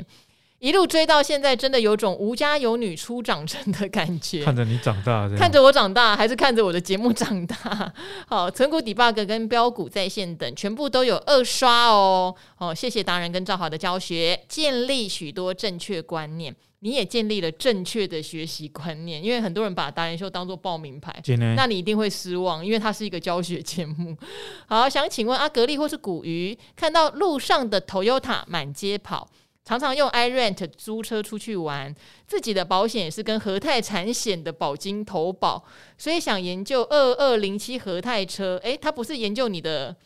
[0.58, 4.44] 一路追到现在，真的有种无家有女初长成的感觉。
[4.44, 7.92] 看着你长大，看着我长大，还是看着我的节目长大？
[8.28, 12.34] 好，存股 debug 跟标股在线等，全部都有二刷哦。
[12.58, 16.54] 哦，谢谢达人跟赵华的教学，建立许多正确观念。”
[16.86, 21.12] 你也建立了正确的学习观念，因为很多人把达人秀当做报名牌，
[21.56, 24.16] 那你一定会失望，因为它是一个教学节目。
[24.70, 29.28] 好，想请问阿格力或是古鱼，看到路上的 Toyota 满街跑，
[29.64, 31.92] 常常用 iRent 租车出去玩，
[32.24, 35.64] 自己的保险也是跟和泰产险的保金投保，
[35.98, 38.60] 所以想研究二二零七和泰车。
[38.62, 39.96] 诶、欸，他不是研究你的。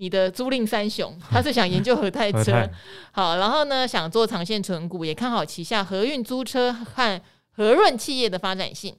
[0.00, 2.70] 你的租赁三雄， 他是想研究和泰车，泰
[3.12, 8.96] 好，然后呢，想做长线存股，也看好旗下和运租车和和润企业的发展性。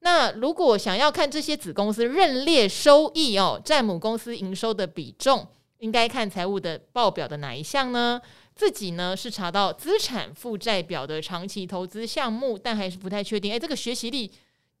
[0.00, 8.20] 那如果想要看这些子公司认列收益哦，占母公司营收的比重，应该看财务的报表的哪一项呢？
[8.54, 13.50] 自己呢是查到资产负债表的长期投资项目，但还是不太确定。
[13.50, 14.30] 哎，这个学习力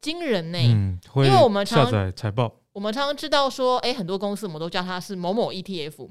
[0.02, 2.54] 惊人呢，嗯，因为我们常下载财报。
[2.74, 6.10] 我们常常知道说，哎，很多公司我们都叫它是某某 ETF，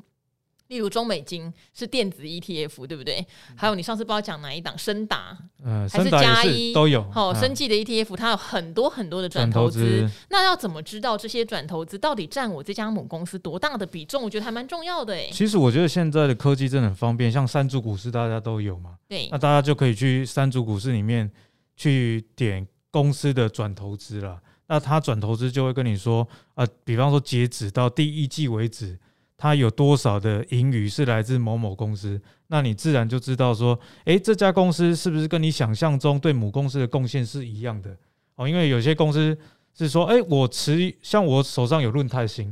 [0.69, 3.27] 例如中美金是电子 ETF，对不对？
[3.53, 7.03] 还有你上次不知道讲哪一档，深达，呃，还是加一都有。
[7.11, 14.23] 好，生技的 ETF 它有很多很多的转投资，那要怎么知道这些转投资到底占我这家母公司多大的比重？
[14.23, 15.27] 我觉得还蛮重要的哎。
[15.33, 21.29] 其实我觉得现在的科技真的很方便，像三足股市大家都有嘛，对，那大家就可以去三足股市里面
[21.75, 24.39] 去点公司的转投资了。
[24.73, 28.97] 那他转投资就会跟你说，啊，比方说截止到第一季为止，
[29.37, 37.95] 他有多少的盈余是来自某某公司，那你自然就知道说，诶，这家公司是不是跟你想象中对母公司的贡献是一样的？
[38.33, 39.37] 哦，因为有些公司
[39.77, 42.51] 是说，诶，我持像我手上有润泰新，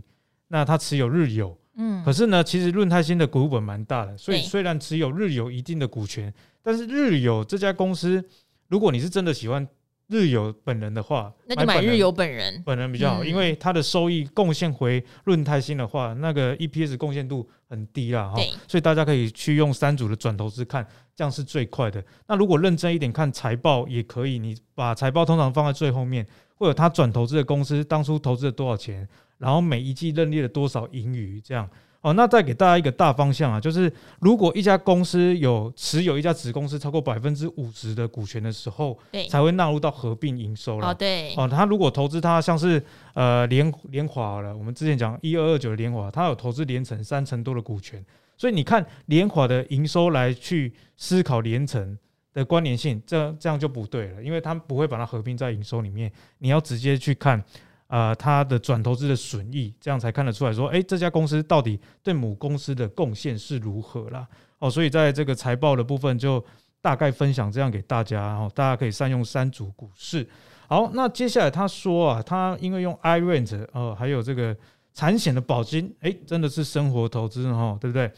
[0.49, 6.31] 那他持有日有，嗯，可是呢，其实润泰新的股本蛮大的，所以虽然持有日有一定的股权，
[6.61, 8.23] 但是日有这家公司，
[8.67, 9.67] 如果你是真的喜欢。
[10.11, 22.03] 日有本人的话，那就买日有本人，本人比较好，嗯、因为它的收益贡献回论泰新的话，那个 EPS 贡献度很低啦哈，所以大家可以去用三组的转投资看，这样是最快的。
[22.27, 31.69] 那如果认真一点看财报也可以，你把财报通常放在最后面，或者他转投资的公司当初投资了多少钱，然后每一季认列了多少盈余这样。
[32.01, 40.87] 哦，那再给大家一个大方向啊，就是如果一家公司有持有一家子公司超过百分之五十的股权的时候，对，才会纳入到合并营收了。
[40.87, 41.31] 哦，对。
[41.37, 42.83] 哦，他如果投资它像是
[43.13, 48.03] 呃联联华了，我们之前讲一二二九的联华，它有投资联成三成多的股权，
[48.35, 51.95] 所以你看联华的营收来去思考联成
[52.33, 57.43] 的关联性，这这样就不对了，因为他们不会把它合并在营收里面，你要直接去看。
[57.91, 64.25] 啊，它、呃、的转投资的损益，这样才看得出来说，诶、这家公司到底对母公司的贡献是如何啦？
[64.59, 66.41] 哦，所以在这个财报的部分，就
[66.79, 70.25] 大概分享这样给大家，哦，大家可以善用三组股市。
[70.69, 74.55] 好，那接下来他说啊，他因为用 iRent 哦，还有这个
[74.93, 78.09] 产险的保金，诶、真的是生活投资哈，对不对？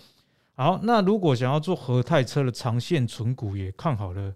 [0.54, 4.32] 好，那如果想要做和泰车的长线存股，也看好了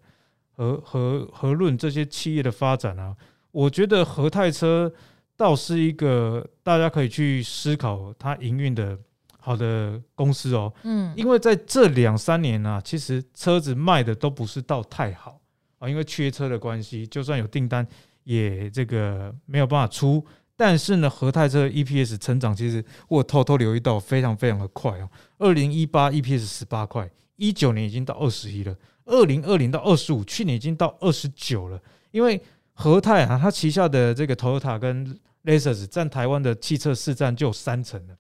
[0.56, 3.15] 和和和润这些企业的发展啊，
[3.52, 4.91] 我觉得和泰车。
[5.38, 8.97] 倒是一个大家可以去思考它营运的
[9.39, 15.39] 好的公司哦，嗯，因为在这两三年呢，其实车子卖的都不是到太好
[15.78, 17.88] 啊，因为缺车的关系，就算有订单
[18.23, 20.26] 也这个没有办法出。
[20.60, 31.80] 但是呢，和泰车 EPS 成长其实我偷偷留意到非常非常的快哦，二零一八 EPS 十八块，一九年已经到二十一了，二零二零到二十五，去年已经到二十九了。
[32.10, 32.41] 因为
[32.80, 38.16] 和泰啊，它旗下的这个 Toyota 跟 Lexus 占台湾的汽车市占就有三成了，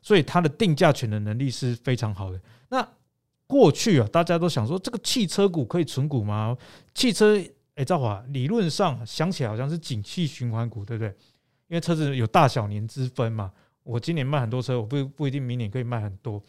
[0.00, 2.40] 所以它的定价权的能力是非常好的。
[2.68, 2.88] 那
[3.48, 6.56] 过去啊，大家都想说这个汽车股可以存股吗？
[6.94, 7.36] 汽车，
[7.74, 11.08] 哎，赵华，理论上想起来好像是景气循环股，对不对？
[11.66, 13.50] 因为车子有大小年之分嘛。
[13.82, 16.40] 我今年卖很多车，我不不一定明年可以卖很多。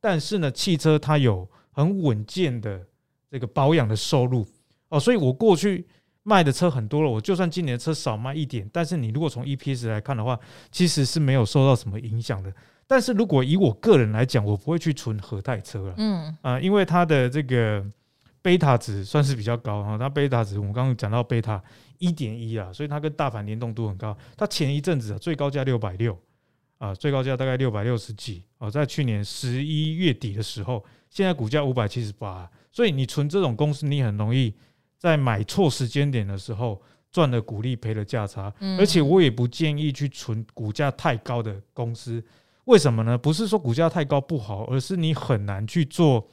[0.00, 2.80] 但是呢，汽车它有很稳健的
[3.28, 4.46] 这个保养的收入
[4.90, 5.84] 哦，所以我过去。
[6.22, 10.38] 卖的车很多了，我就算今年的车少卖一点，但是你如果从 EPS 来看的话，
[10.70, 12.52] 其实是没有受到什么影响的。
[12.86, 17.84] 但是如果以我个人来讲，我不会去存和泰车了，嗯啊，因为它的这个
[18.42, 21.62] 贝塔值算是比较高哈，它贝塔值我们刚刚讲到贝塔
[21.98, 24.16] 一点一啊，所以它跟大盘联动度很高。
[24.36, 26.18] 它前一阵子啊，最高价六百六
[26.78, 34.52] 啊，最高价大概六百六十几啊，在去年十一月底的时候，现在股价五百七十八，所以你存这种公司，你很容易。
[35.00, 36.78] 在买错时间点的时候，
[37.10, 38.52] 赚了股利，赔了价差。
[38.78, 42.22] 而且我也不建议去存股价太高的公司。
[42.66, 43.16] 为什么呢？
[43.16, 46.28] 不是说股价太高不好，而是你很难去做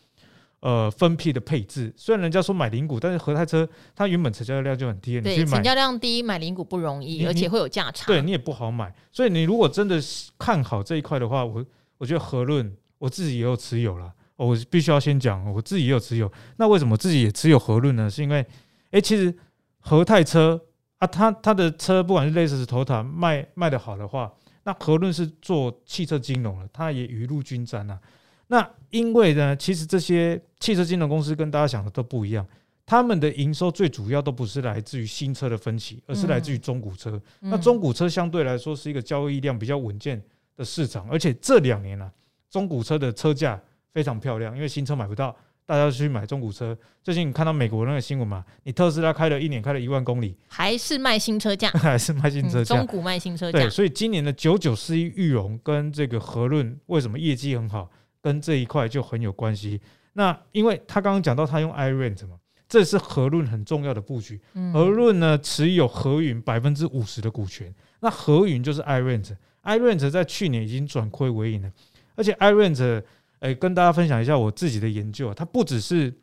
[0.60, 1.94] 呃分批的配置。
[1.96, 8.06] 虽然人家说买零股，但是合泰车它原本成交量就很低，你去买，成交量低买零股不容易，而且会有价差。
[8.06, 8.94] 对你也不好买。
[9.14, 9.98] 所以你如果真的
[10.38, 11.66] 看好这一块的话，我
[11.98, 13.98] 我觉得和润我自己也有持有
[14.38, 14.46] 了。
[14.46, 16.32] 我必须要先讲，我自己也有持有。
[16.58, 18.10] 那为什么自己也持有和润呢？
[18.10, 18.46] 是因为，
[18.92, 19.36] 诶，其实
[19.80, 20.62] 和泰车
[21.00, 24.32] 啊，它它的车不管是类似是 Toyota 卖卖的好的话，
[24.64, 28.00] 那和润是做汽车金融的，它也雨露均沾啊。
[28.48, 32.46] 那因为呢，其实这些汽车金融公司跟大家想的都不一样，
[32.86, 37.20] 他们的营收最主要都不是来自于新车的分歧，而是来自于中古车。
[37.42, 40.22] 嗯、那中古车相对来说是一个交易量比较稳健
[40.56, 42.12] 的市场，而且这两年呢、啊，
[42.52, 43.60] 中古车的车价。
[43.98, 46.78] 非常漂亮，因为新车买不到，大家去买中古车。
[47.02, 48.46] 最近你看到美国那个新闻嘛？
[48.62, 53.58] 你特斯拉开了一年，开了一万公里，还是卖新车价， 还是卖新车价，中古卖新车价。
[53.58, 57.90] 对，所以今年的九九四一裕隆跟这个和润为什么业绩很好，
[58.22, 59.82] 跟这一块就很有关系。
[60.14, 62.36] 那因为他刚刚讲到他用 iRent 嘛，
[62.70, 64.40] 这是和润很重要的布局。
[64.72, 71.72] 和润呢持有和云百分之五十的股权，那和云就是 iRent，iRent 在去年已经转亏为盈了，
[72.14, 73.02] 而且 iRent。
[73.40, 76.14] 哎，跟大家分享一下我自己的研究啊，它不只是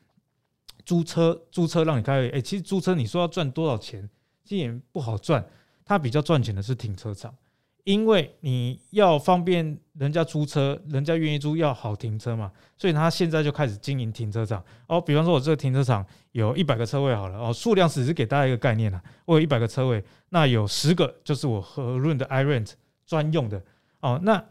[0.85, 2.29] 租车，租车让你开。
[2.31, 4.09] 哎，其实租车你说要赚多少钱，
[4.43, 5.47] 其实也不好赚。
[5.85, 7.33] 它比较赚钱的是停车场，
[7.85, 12.51] 因为你要方便人家租车，人家愿意租，要好停车嘛。
[12.77, 14.65] 所以他现在就开始经营停车场。
[14.89, 19.01] 哦，比方说我这个停车场有一百个车位好了，哦，数量只是给大家一个概念了。
[19.25, 22.73] 我有一百个车位，那有十个就是我和润的 iRent
[23.07, 23.63] 专用的。
[24.01, 24.45] 哦，那。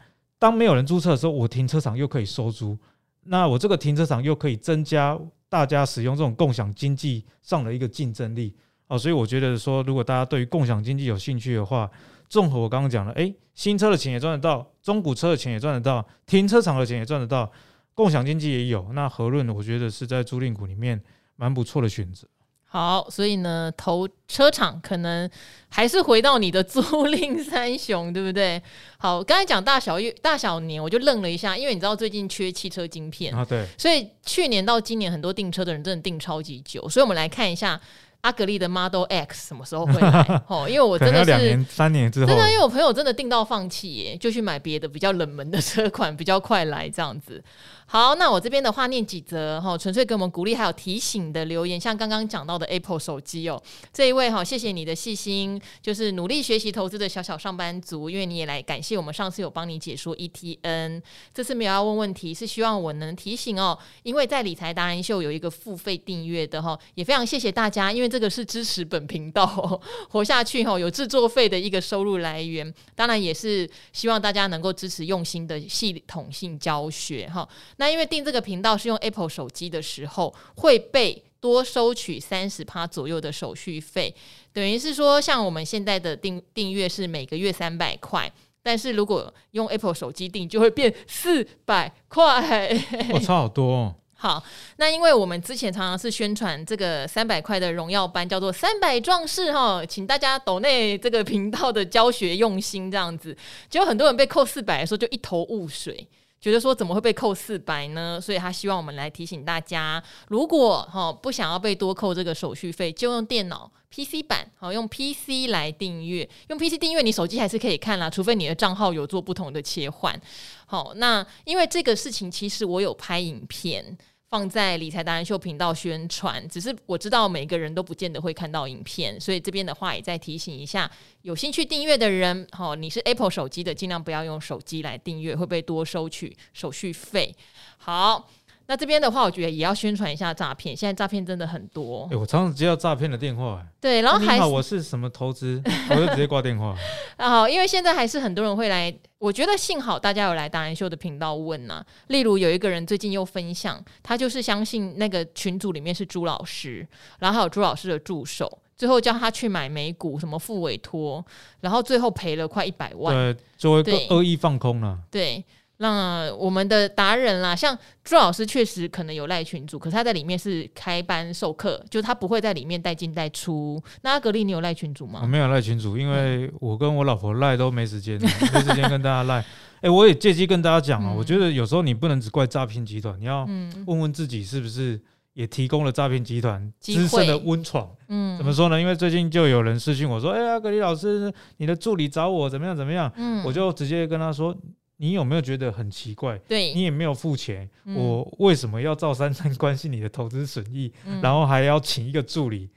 [0.44, 2.78] 当没有人租车的时候，我停车场又可以收租，
[3.24, 8.54] 那我这个停车场又可以增加大家使用这种共享经济上的一个竞争力
[8.88, 11.90] 啊，所以我觉得说，如果大家对于共享经济有兴趣的话，
[12.28, 17.50] 综合我刚刚讲的，诶，新车的钱也赚得到，中古车的钱也赚得到，停车场的钱也赚得到，
[17.94, 21.02] 共享经济也有，那和润我觉得是在租赁股里面
[21.38, 22.28] 蛮不错的选择。
[22.74, 25.30] 好，所以呢，投车厂可能
[25.70, 28.60] 还是回到你的租赁三雄，对不对？
[28.98, 37.80] 好，刚才讲大小月、大小年，我就愣了一下，因为你知道最近缺汽车晶片啊，对，所以去年到今年很多订车的人真的订超级久，所以我们来看一下。
[38.24, 40.42] 阿格力的 Model X 什么时候会来？
[40.48, 47.44] 哦，因为我真的是两年、三年之后，真的，因为我朋友真的订到放弃耶，就去买别的比较冷门的车款，比较快来这样子。
[47.86, 53.62] 好，那我这边的话念几则哈，纯粹给我们鼓励还有提醒的留言，像刚刚讲到的 Apple 手机哦，
[53.92, 61.02] 这一位哈，谢谢你的细心，就是努力学习投资的小小上班族，因为你也来感谢我们上次有帮你解说 ETN，
[61.34, 69.48] 这次没有要问问题，是希望我能提醒哦，因为在理财达人秀有一个付费订阅的哈，也非常谢谢大家，因为这个是支持本频道
[70.12, 77.50] 活下去哈，有制作费的一个收入来源，当然也是希望大家能够支持用心的系统性教学哈。
[77.78, 84.14] 那因为订这个频道是用 Apple 手机的时候，会被多收取三十趴左右的手续费，
[84.54, 92.70] 等于是说，像我们现在的订订阅是每个月三百块，但是如果用 Apple 手机订，就会变四百块，
[93.12, 93.96] 我差好多哦。
[94.24, 94.42] 好，
[94.78, 103.36] 那因为我们之前常常是宣传这个三百块的荣耀班，叫做三百壮士哈，请大家抖内这个频道的教学用心这样子，
[103.70, 106.08] 结果很多人被扣四百的时候就一头雾水。
[106.40, 108.20] 觉得说怎么会被扣四百呢？
[108.22, 120.20] 所以他希望我们来提醒大家，如果哈不想要被多扣这个手续费，就用电脑 PC 版，好用 PC 来订阅，用 PC 订阅你手机还是可以看啦，除非你的账号有做不同的切换。
[120.66, 123.98] 好，那因为这个事情，其实我有拍影片。
[124.34, 130.90] 放在理财达人秀频道宣传，只是我知道每个人都不见得会看到影片，所以这边的话也再提醒一下，
[131.22, 137.36] 有兴趣订阅的人，好，你是 Apple 手机的，尽量不要用手机来订阅，会被多收取手续费。
[137.78, 138.28] 好。
[138.74, 140.76] 那这边的话，我觉得也要宣传一下诈骗。
[140.76, 142.06] 现在诈骗真的很多。
[142.06, 143.64] 哎、欸，我常常接到诈骗的电话。
[143.80, 145.62] 对，然后还、好，我是什么投资，
[145.92, 146.76] 我就直接挂电话。
[147.18, 148.92] 啊， 好，因为现在还是很多人会来。
[149.20, 151.86] 我觉得幸好大家有来达人秀的频道问呐、啊。
[152.08, 156.88] 例如有一个人最近又分享，他就是相信那个群组里面是朱老师，
[157.20, 161.24] 然后还有朱老师的助手，最后叫他去买美股，什么付委托，
[161.62, 163.14] 然后最后赔了快一百万。
[163.14, 164.98] 对，就会恶意放空了。
[165.12, 165.46] 对。
[165.84, 173.84] 那我们的达人啦，像朱老师确实可能有赖群主，可是他在里面是开班授课，就他不会在里面带进带出。
[174.02, 175.20] 那阿格力，你有赖群主吗？
[175.22, 179.40] 我没有赖群主，因为我跟我老婆赖都没时间， 没时间跟大家赖。
[179.40, 179.46] 哎、
[179.82, 183.44] 欸，我也借机跟大家讲啊、嗯，我觉得有时候你不能只怪诈骗集团，你要
[183.86, 184.98] 问问自己是不是
[185.34, 187.90] 也提供了诈骗集团滋生的温床。
[188.08, 188.80] 嗯，怎么说呢？
[188.80, 194.56] 因为最近就有人私信我说：“哎、欸，阿格力老师，你的助理找我怎么样怎么样？”嗯，我就直接跟他说。
[194.98, 196.38] 你有没有觉得很奇怪？
[196.48, 202.70] 对，你也没有付钱，嗯，我为什么要照三三关心你的投资损益，嗯，然后还要请一个助理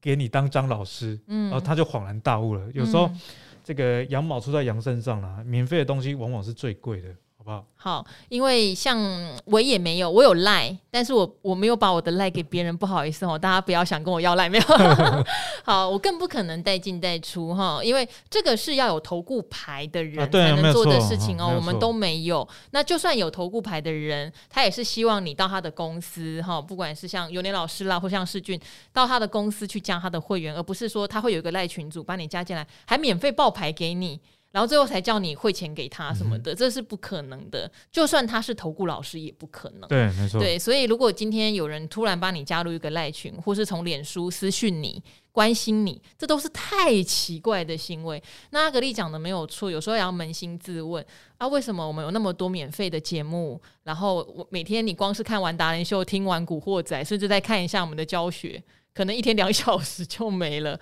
[0.00, 1.18] 给你当张老师？
[1.26, 2.70] 嗯，然后他就恍然大悟了。
[2.72, 3.10] 有时候
[3.64, 7.08] 这个羊毛出在羊身上了，免费的东西往往是最贵的。
[7.76, 8.98] 好，因为像
[9.44, 14.64] 我也没有，我有赖，但是我我没有把我的赖给别人，不好意思哦，大家不要想跟我要赖，没有。
[15.64, 22.46] 好，我更不可能带进带出哈，因为这个是要有投顾牌的人才能做的事情哦，我们都没有。
[22.72, 28.60] 那就算有投顾牌的人，他也是希望你到他的公司哈，不管是像尤年老师啦，或像世俊，
[28.92, 34.20] 到他的公司去加他的会员，而不是说他会有一个赖群组把你加进来，还免费报牌给你。
[34.58, 37.70] 然后最后才叫你汇钱给他什么的，嗯，这是不可能的。
[37.92, 39.88] 就算他是投顾老师，也不可能。
[39.88, 40.40] 对，没错。
[40.40, 45.00] 对，所以如果今天有人突然帮你加入一个赖群，或是从脸书私讯你，
[45.30, 48.20] 关心你，这都是太奇怪的行为。
[48.50, 51.06] 那阿格丽讲的没有错，有时候也要扪心自问
[51.36, 53.62] 啊，为什么我们有那么多免费的节目？
[53.84, 58.60] 然后我每天你光是看完达人秀，听完古惑仔，甚至再看一下我们的教学，
[58.92, 60.80] 可能一天两小时就没了。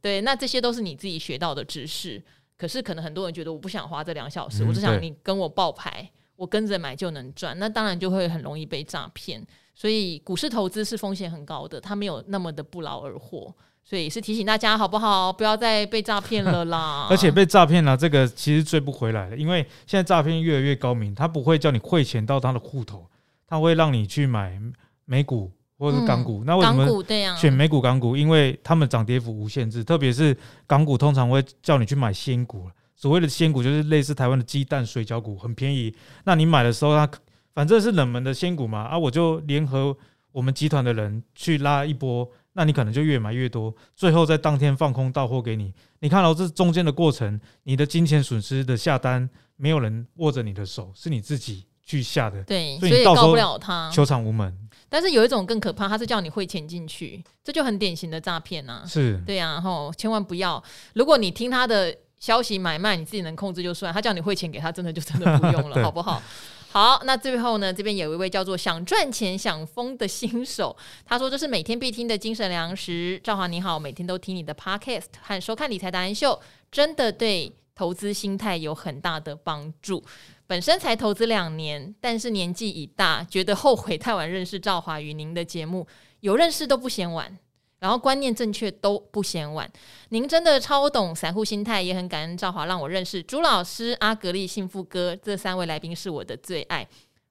[0.00, 2.22] 对，那这些都是你自己学到的知识。
[2.58, 9.40] 可是可能很多人觉得我不想花这两小时，嗯，我只想你跟我报牌，我跟着买就能赚，那当然就会很容易被诈骗。
[9.74, 13.54] 所以股市投资是风险很高的，它没有那么的不劳而获。
[13.84, 15.32] 所以是提醒大家好不好？
[15.32, 17.06] 不要再被诈骗了啦！
[17.08, 23.08] 而且被诈骗了，这个其实追不回来了，因为现在诈骗越来越高明，他不会叫你汇钱到他的户头，
[23.46, 24.60] 他会让你去买
[25.06, 25.50] 美股。
[25.78, 28.16] 或者是港股，嗯，那为什么选美股、港股？
[28.16, 32.68] 因为他们涨跌幅无限制，特别是港股，通常会叫你去买仙股。
[32.96, 35.94] 所谓的仙股，就是类似台湾的鸡蛋水饺股，很便宜。
[36.24, 37.08] 那你买的时候，它
[37.54, 39.96] 反正是冷门的仙股嘛，啊，我就联合
[40.32, 45.72] 我们集团的人去拉一波，那你可能就越买越多，最后在当天放空到货给你。
[46.00, 54.52] 你看到这中间的过程，你的金钱损失的下单，没有人握着你的手，是你自己去下的，对，所以你到时候告不了他，求偿无门。
[54.88, 58.84] 但是有一种更可怕，他是叫你汇钱进去，这就很典型的诈骗呐。
[58.86, 60.62] 是，对呀、啊，吼，千万不要。
[60.94, 63.92] 如果你听他的消息买卖，你自己能控制就算。
[63.92, 66.22] 他叫你汇钱给他，真的就真的不用了， 好不好？
[66.70, 73.18] 好，那最后呢，这边有一位叫做想赚钱想疯的新手，他说这是每天必听的精神粮食。
[73.24, 76.38] 赵华你好，每天都听你的 podcast 和收看理财达人秀，
[76.70, 80.02] 真的对投资心态有很大的帮助。
[80.48, 85.86] 本身才投资两年，但是年纪已大，觉得后悔太晚认识赵华与您的节目，
[86.18, 87.38] 有认识都不嫌晚。
[87.78, 89.70] 然后观念正确都不嫌晚，
[90.08, 96.84] 您真的超懂散户心态，也很感恩赵华让我认识朱老师、阿格力、幸福哥这三位来宾是我的最爱，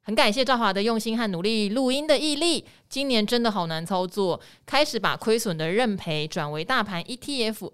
[0.03, 2.63] 很感谢赵华的用心和努力录音的毅力。
[2.87, 7.69] 今年真的好难操作，开始把亏损的认赔转为大盘 ETF，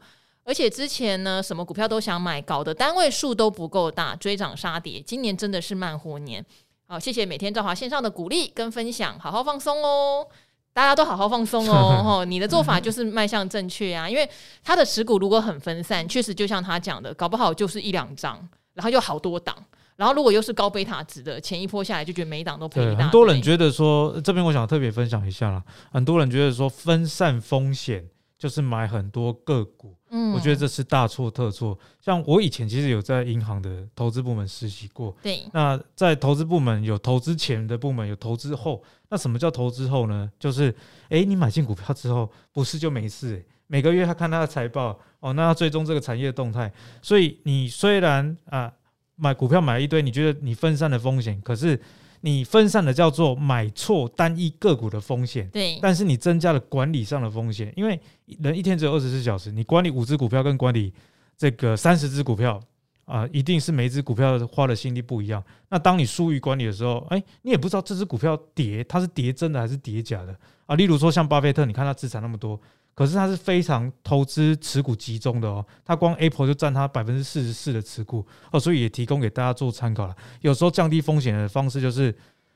[0.46, 5.02] 而且之前呢什么股票都想买，搞的单位数都不够大，追涨杀跌。
[5.02, 6.46] 今年真的是慢活年，
[6.86, 10.28] 好谢谢每天赵华线上的鼓励跟分享，好好放松哦。
[10.74, 14.28] 大家都好好放松哦， 你的做法就是迈向正确啊，因为
[14.64, 18.38] 他的持股如果很分散，确实就像他讲的，搞不好就是一两张，
[18.74, 19.56] 然后又好多档，
[19.96, 23.04] 然后如果又是高贝塔值的，前一波下来就觉得每档都赔一大。
[23.04, 28.04] 很多人觉得说，这边我想特别分享一下啦，很多人觉得说分散风险
[28.40, 29.96] 就是买很多个股。
[30.16, 31.78] 嗯，我觉得这是大错特错。
[32.00, 35.44] 像我以前其实有在银行的投资部门实习过，对。
[35.52, 38.84] 那在投资部门有投资前的部门，有投资后。
[39.10, 40.32] 那什么叫投资后呢？
[40.40, 40.66] 就是，
[41.10, 43.46] 诶、欸，你买进股票之后，不是就没事、欸？
[43.66, 46.72] 每个月他看他的财报，哦，那要追踪这个产业的动态。
[47.02, 48.72] 所以你虽然啊
[49.16, 51.80] 买股票买了一堆，你觉得你分散的风险，可是。
[52.26, 58.00] 你分散的叫做买错单一个股的风险，对，但是你增加了管理上的风险，因为
[58.40, 60.94] 人一天只有二十四小时，你管理五只股票跟管理
[61.38, 62.58] 这个三十只股票
[63.04, 65.44] 啊、呃，一定是每一只股票花的心力不一样。
[65.68, 70.34] 那当你疏于管理的时候，哎，你也不知道这只股票跌，它是跌真的还是跌假的
[70.66, 70.78] 啊？
[70.78, 72.58] 例如说像巴菲特，你看他资产那么多。
[72.96, 80.16] 可是他是非常投资持股集中的哦，他光 Apple 就占他百分之四十四的持股哦，所以也提供给大家做参考了。
[80.42, 82.16] 有时候降低风险的方式就是，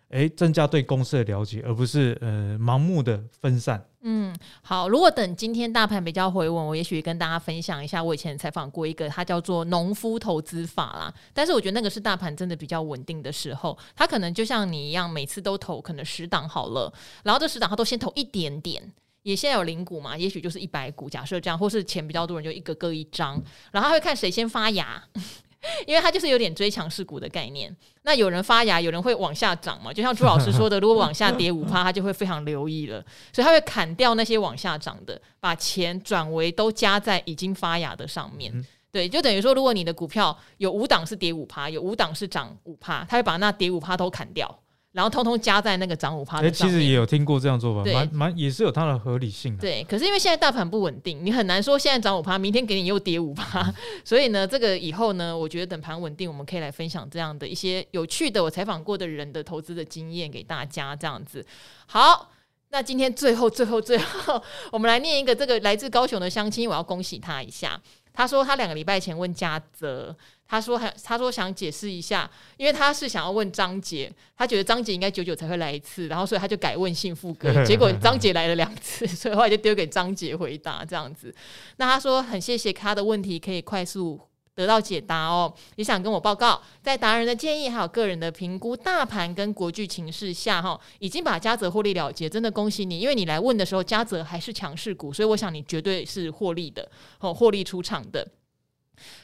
[0.10, 3.84] 诶，增加对公司的了解，而不是呃盲目的分散。
[4.02, 11.14] 嗯，好，如果等今天大盘比较回稳，我也许跟大家分享一下，我以前采访过一个，他叫做农夫投资法啦。
[11.34, 18.94] 但是我觉得那个是大盘真的比较稳定的时候，他可能就像你一样，每次都投可能十档好了，然后这十档他都先投一点点。
[19.24, 23.42] 也现在有零股嘛，也许就是一百股，假设这样，或是钱比较多人就一个各一张，
[23.72, 25.04] 然后他会看谁先发芽，
[25.86, 27.76] 因为他就是有点追强势股的概念。
[28.04, 33.04] 那有人发芽，有人会往下涨嘛，就像朱老师说的，如果往下跌五趴，他就会非常留意了，
[33.34, 38.66] 所以他会砍掉那些往下涨的，把钱转为都加在已经发芽的上面。
[38.90, 44.60] 对，就等于说，如果你的股票有五档是跌五趴，有五档是涨五趴，他会把那跌五趴都砍掉。
[44.94, 46.68] 然后通通加在那个涨五趴的上。
[46.68, 49.62] 其实也有听过这样做法，蛮蛮也是有它的合理性的。
[49.62, 53.62] 对，可是因为现在大盘不稳定，你很难说现在涨五趴，明天给你又跌五趴。
[53.62, 53.74] 嗯、
[54.04, 60.96] 所以呢，这个以后呢，我觉得等盘稳定，我们可以来分享这样的一些有趣的我采访过的人的投资的经验给大家。
[60.96, 61.46] 这样子，
[61.86, 62.32] 好，
[62.70, 67.80] 那今天最后最后最后， 我们来念一个这个来自高雄的相亲，我要恭喜他一下。
[68.18, 70.16] 他说他两个礼拜前问嘉泽。
[70.50, 81.36] 他说还他说想解释一下，因为他是想要问张杰，他觉得张杰应该久久才会来一次，然后所以他就改问幸福哥， 结果张杰来了两次，所以后来就丢给张杰回答这样子。
[81.76, 84.18] 那他说很谢谢他的问题可以快速
[84.58, 96.90] 得到解答哦，也想跟我报告，在达人的建议还有个人的评估，大盘跟国际情势下哈，已经把嘉泽获利了结，真的恭喜你，因为你来问的时候嘉泽还是强势股，所以我想你绝对是获利的
[97.20, 98.28] 哦，获利出场的。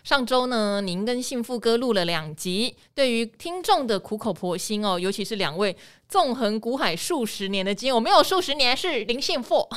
[0.03, 5.75] 上周呢，您跟幸福哥录了两集，对于听众的苦口婆心哦，尤其是两位。
[6.13, 9.67] 纵横股海数十年的经验，我没有数十年是零现货，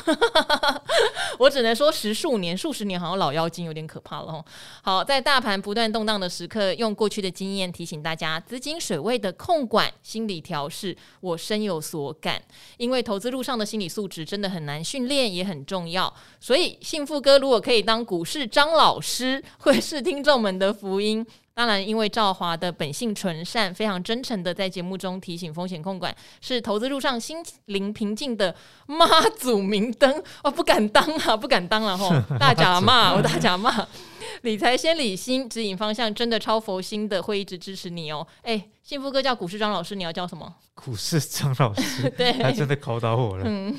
[1.39, 4.45] 我只能说十数年，数十年好像老妖精有点可怕了哦。
[4.83, 12.43] 好，在大盘不断动荡的时刻，用过去的经验提醒大家，资金水位的控管、心理调试，我深有所感。
[12.77, 16.13] 因为投资路上的心理素质真的很难训练，也很重要。
[16.39, 21.27] 所以，幸福哥如果可以当股市张老师，会是听众们的福音。
[21.57, 28.55] 当然，因为赵华的本性纯善，非常真诚的在节目中提醒风险控管，是投资路上心灵平静的
[28.87, 29.07] 妈
[29.39, 30.23] 祖明灯。
[30.45, 32.11] 哦不敢当啊，不敢当了吼！
[32.39, 33.89] 大假骂 我，大假骂。
[34.43, 38.27] 理财先理心，指引方向，真的超佛心的，会一直支持你哦。
[38.43, 40.55] 哎，幸福哥叫股市张老师，你要叫什么？
[40.75, 43.45] 股市张老师， 对，还真的考倒我了。
[43.47, 43.75] 嗯，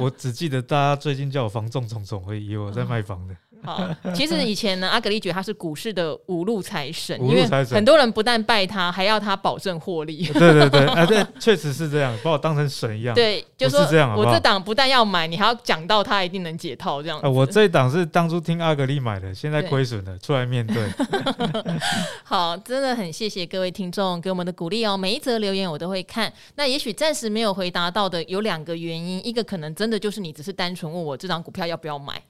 [0.00, 3.36] 我只记得大家最近叫我房仲总总会以为我在卖房的。
[3.62, 10.24] 好，其实以前呢，阿格力觉得他是股市的五路财神，因为很多人不但拜他，还要他保证获利。
[10.26, 13.14] 对对对，啊，对，确实是这样，把我当成神一样。
[13.16, 17.18] 对，就是说这样好好，我这档不但要买，你还要讲到他一定能解套这样。
[17.20, 20.88] 啊，我这一档是当初听阿格力买的，现在亏损了，出来面对。
[22.24, 26.32] 好，真的很谢谢各位听众给我们的鼓励哦，每一则留言我都会看。
[26.54, 32.20] 那也许暂时没有回答到的有两个原因，一个可能真的就是你只是单纯问我这张股票要不要买。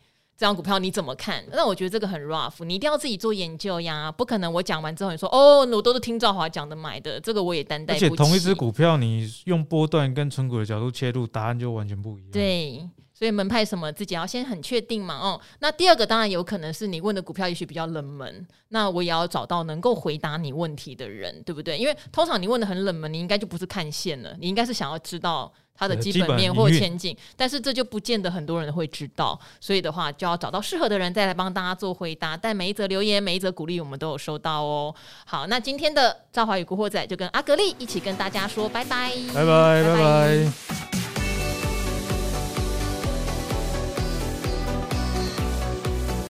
[0.41, 1.45] 这张股票你怎么看？
[1.53, 8.07] 那我觉得这个很 rough，你一定要自己做研究呀，不可能我讲完之后你说哦，我都是听赵华讲的买的，这个我也担待不起。
[8.07, 12.31] 而且同一只股票，你用波段跟存股的角度切入，答案就完全不一样。
[12.33, 12.89] 对，
[13.21, 15.15] 所以门派什么自己要先很确定嘛。
[15.15, 21.77] 哦，那第二个当然有可能是你问的股票也许比较冷门，那我也要找到能够回答你问题的人，对不对？
[21.77, 25.53] 因为通常你问的很冷门，你应该就不是看线了，你应该是想要知道。
[25.73, 32.37] 它的基本面或前景，但是这就不见得很多人会知道，所以的话就要找到适合的人再来帮大家做回答。
[32.37, 34.95] 但每一则留言、每一则鼓励，我们都有收到哦。
[35.25, 39.95] 好，那今天的赵华与古惑仔就跟阿格力一起跟大家说拜拜，拜拜，拜拜。
[39.95, 40.53] 拜
[40.93, 41.10] 拜。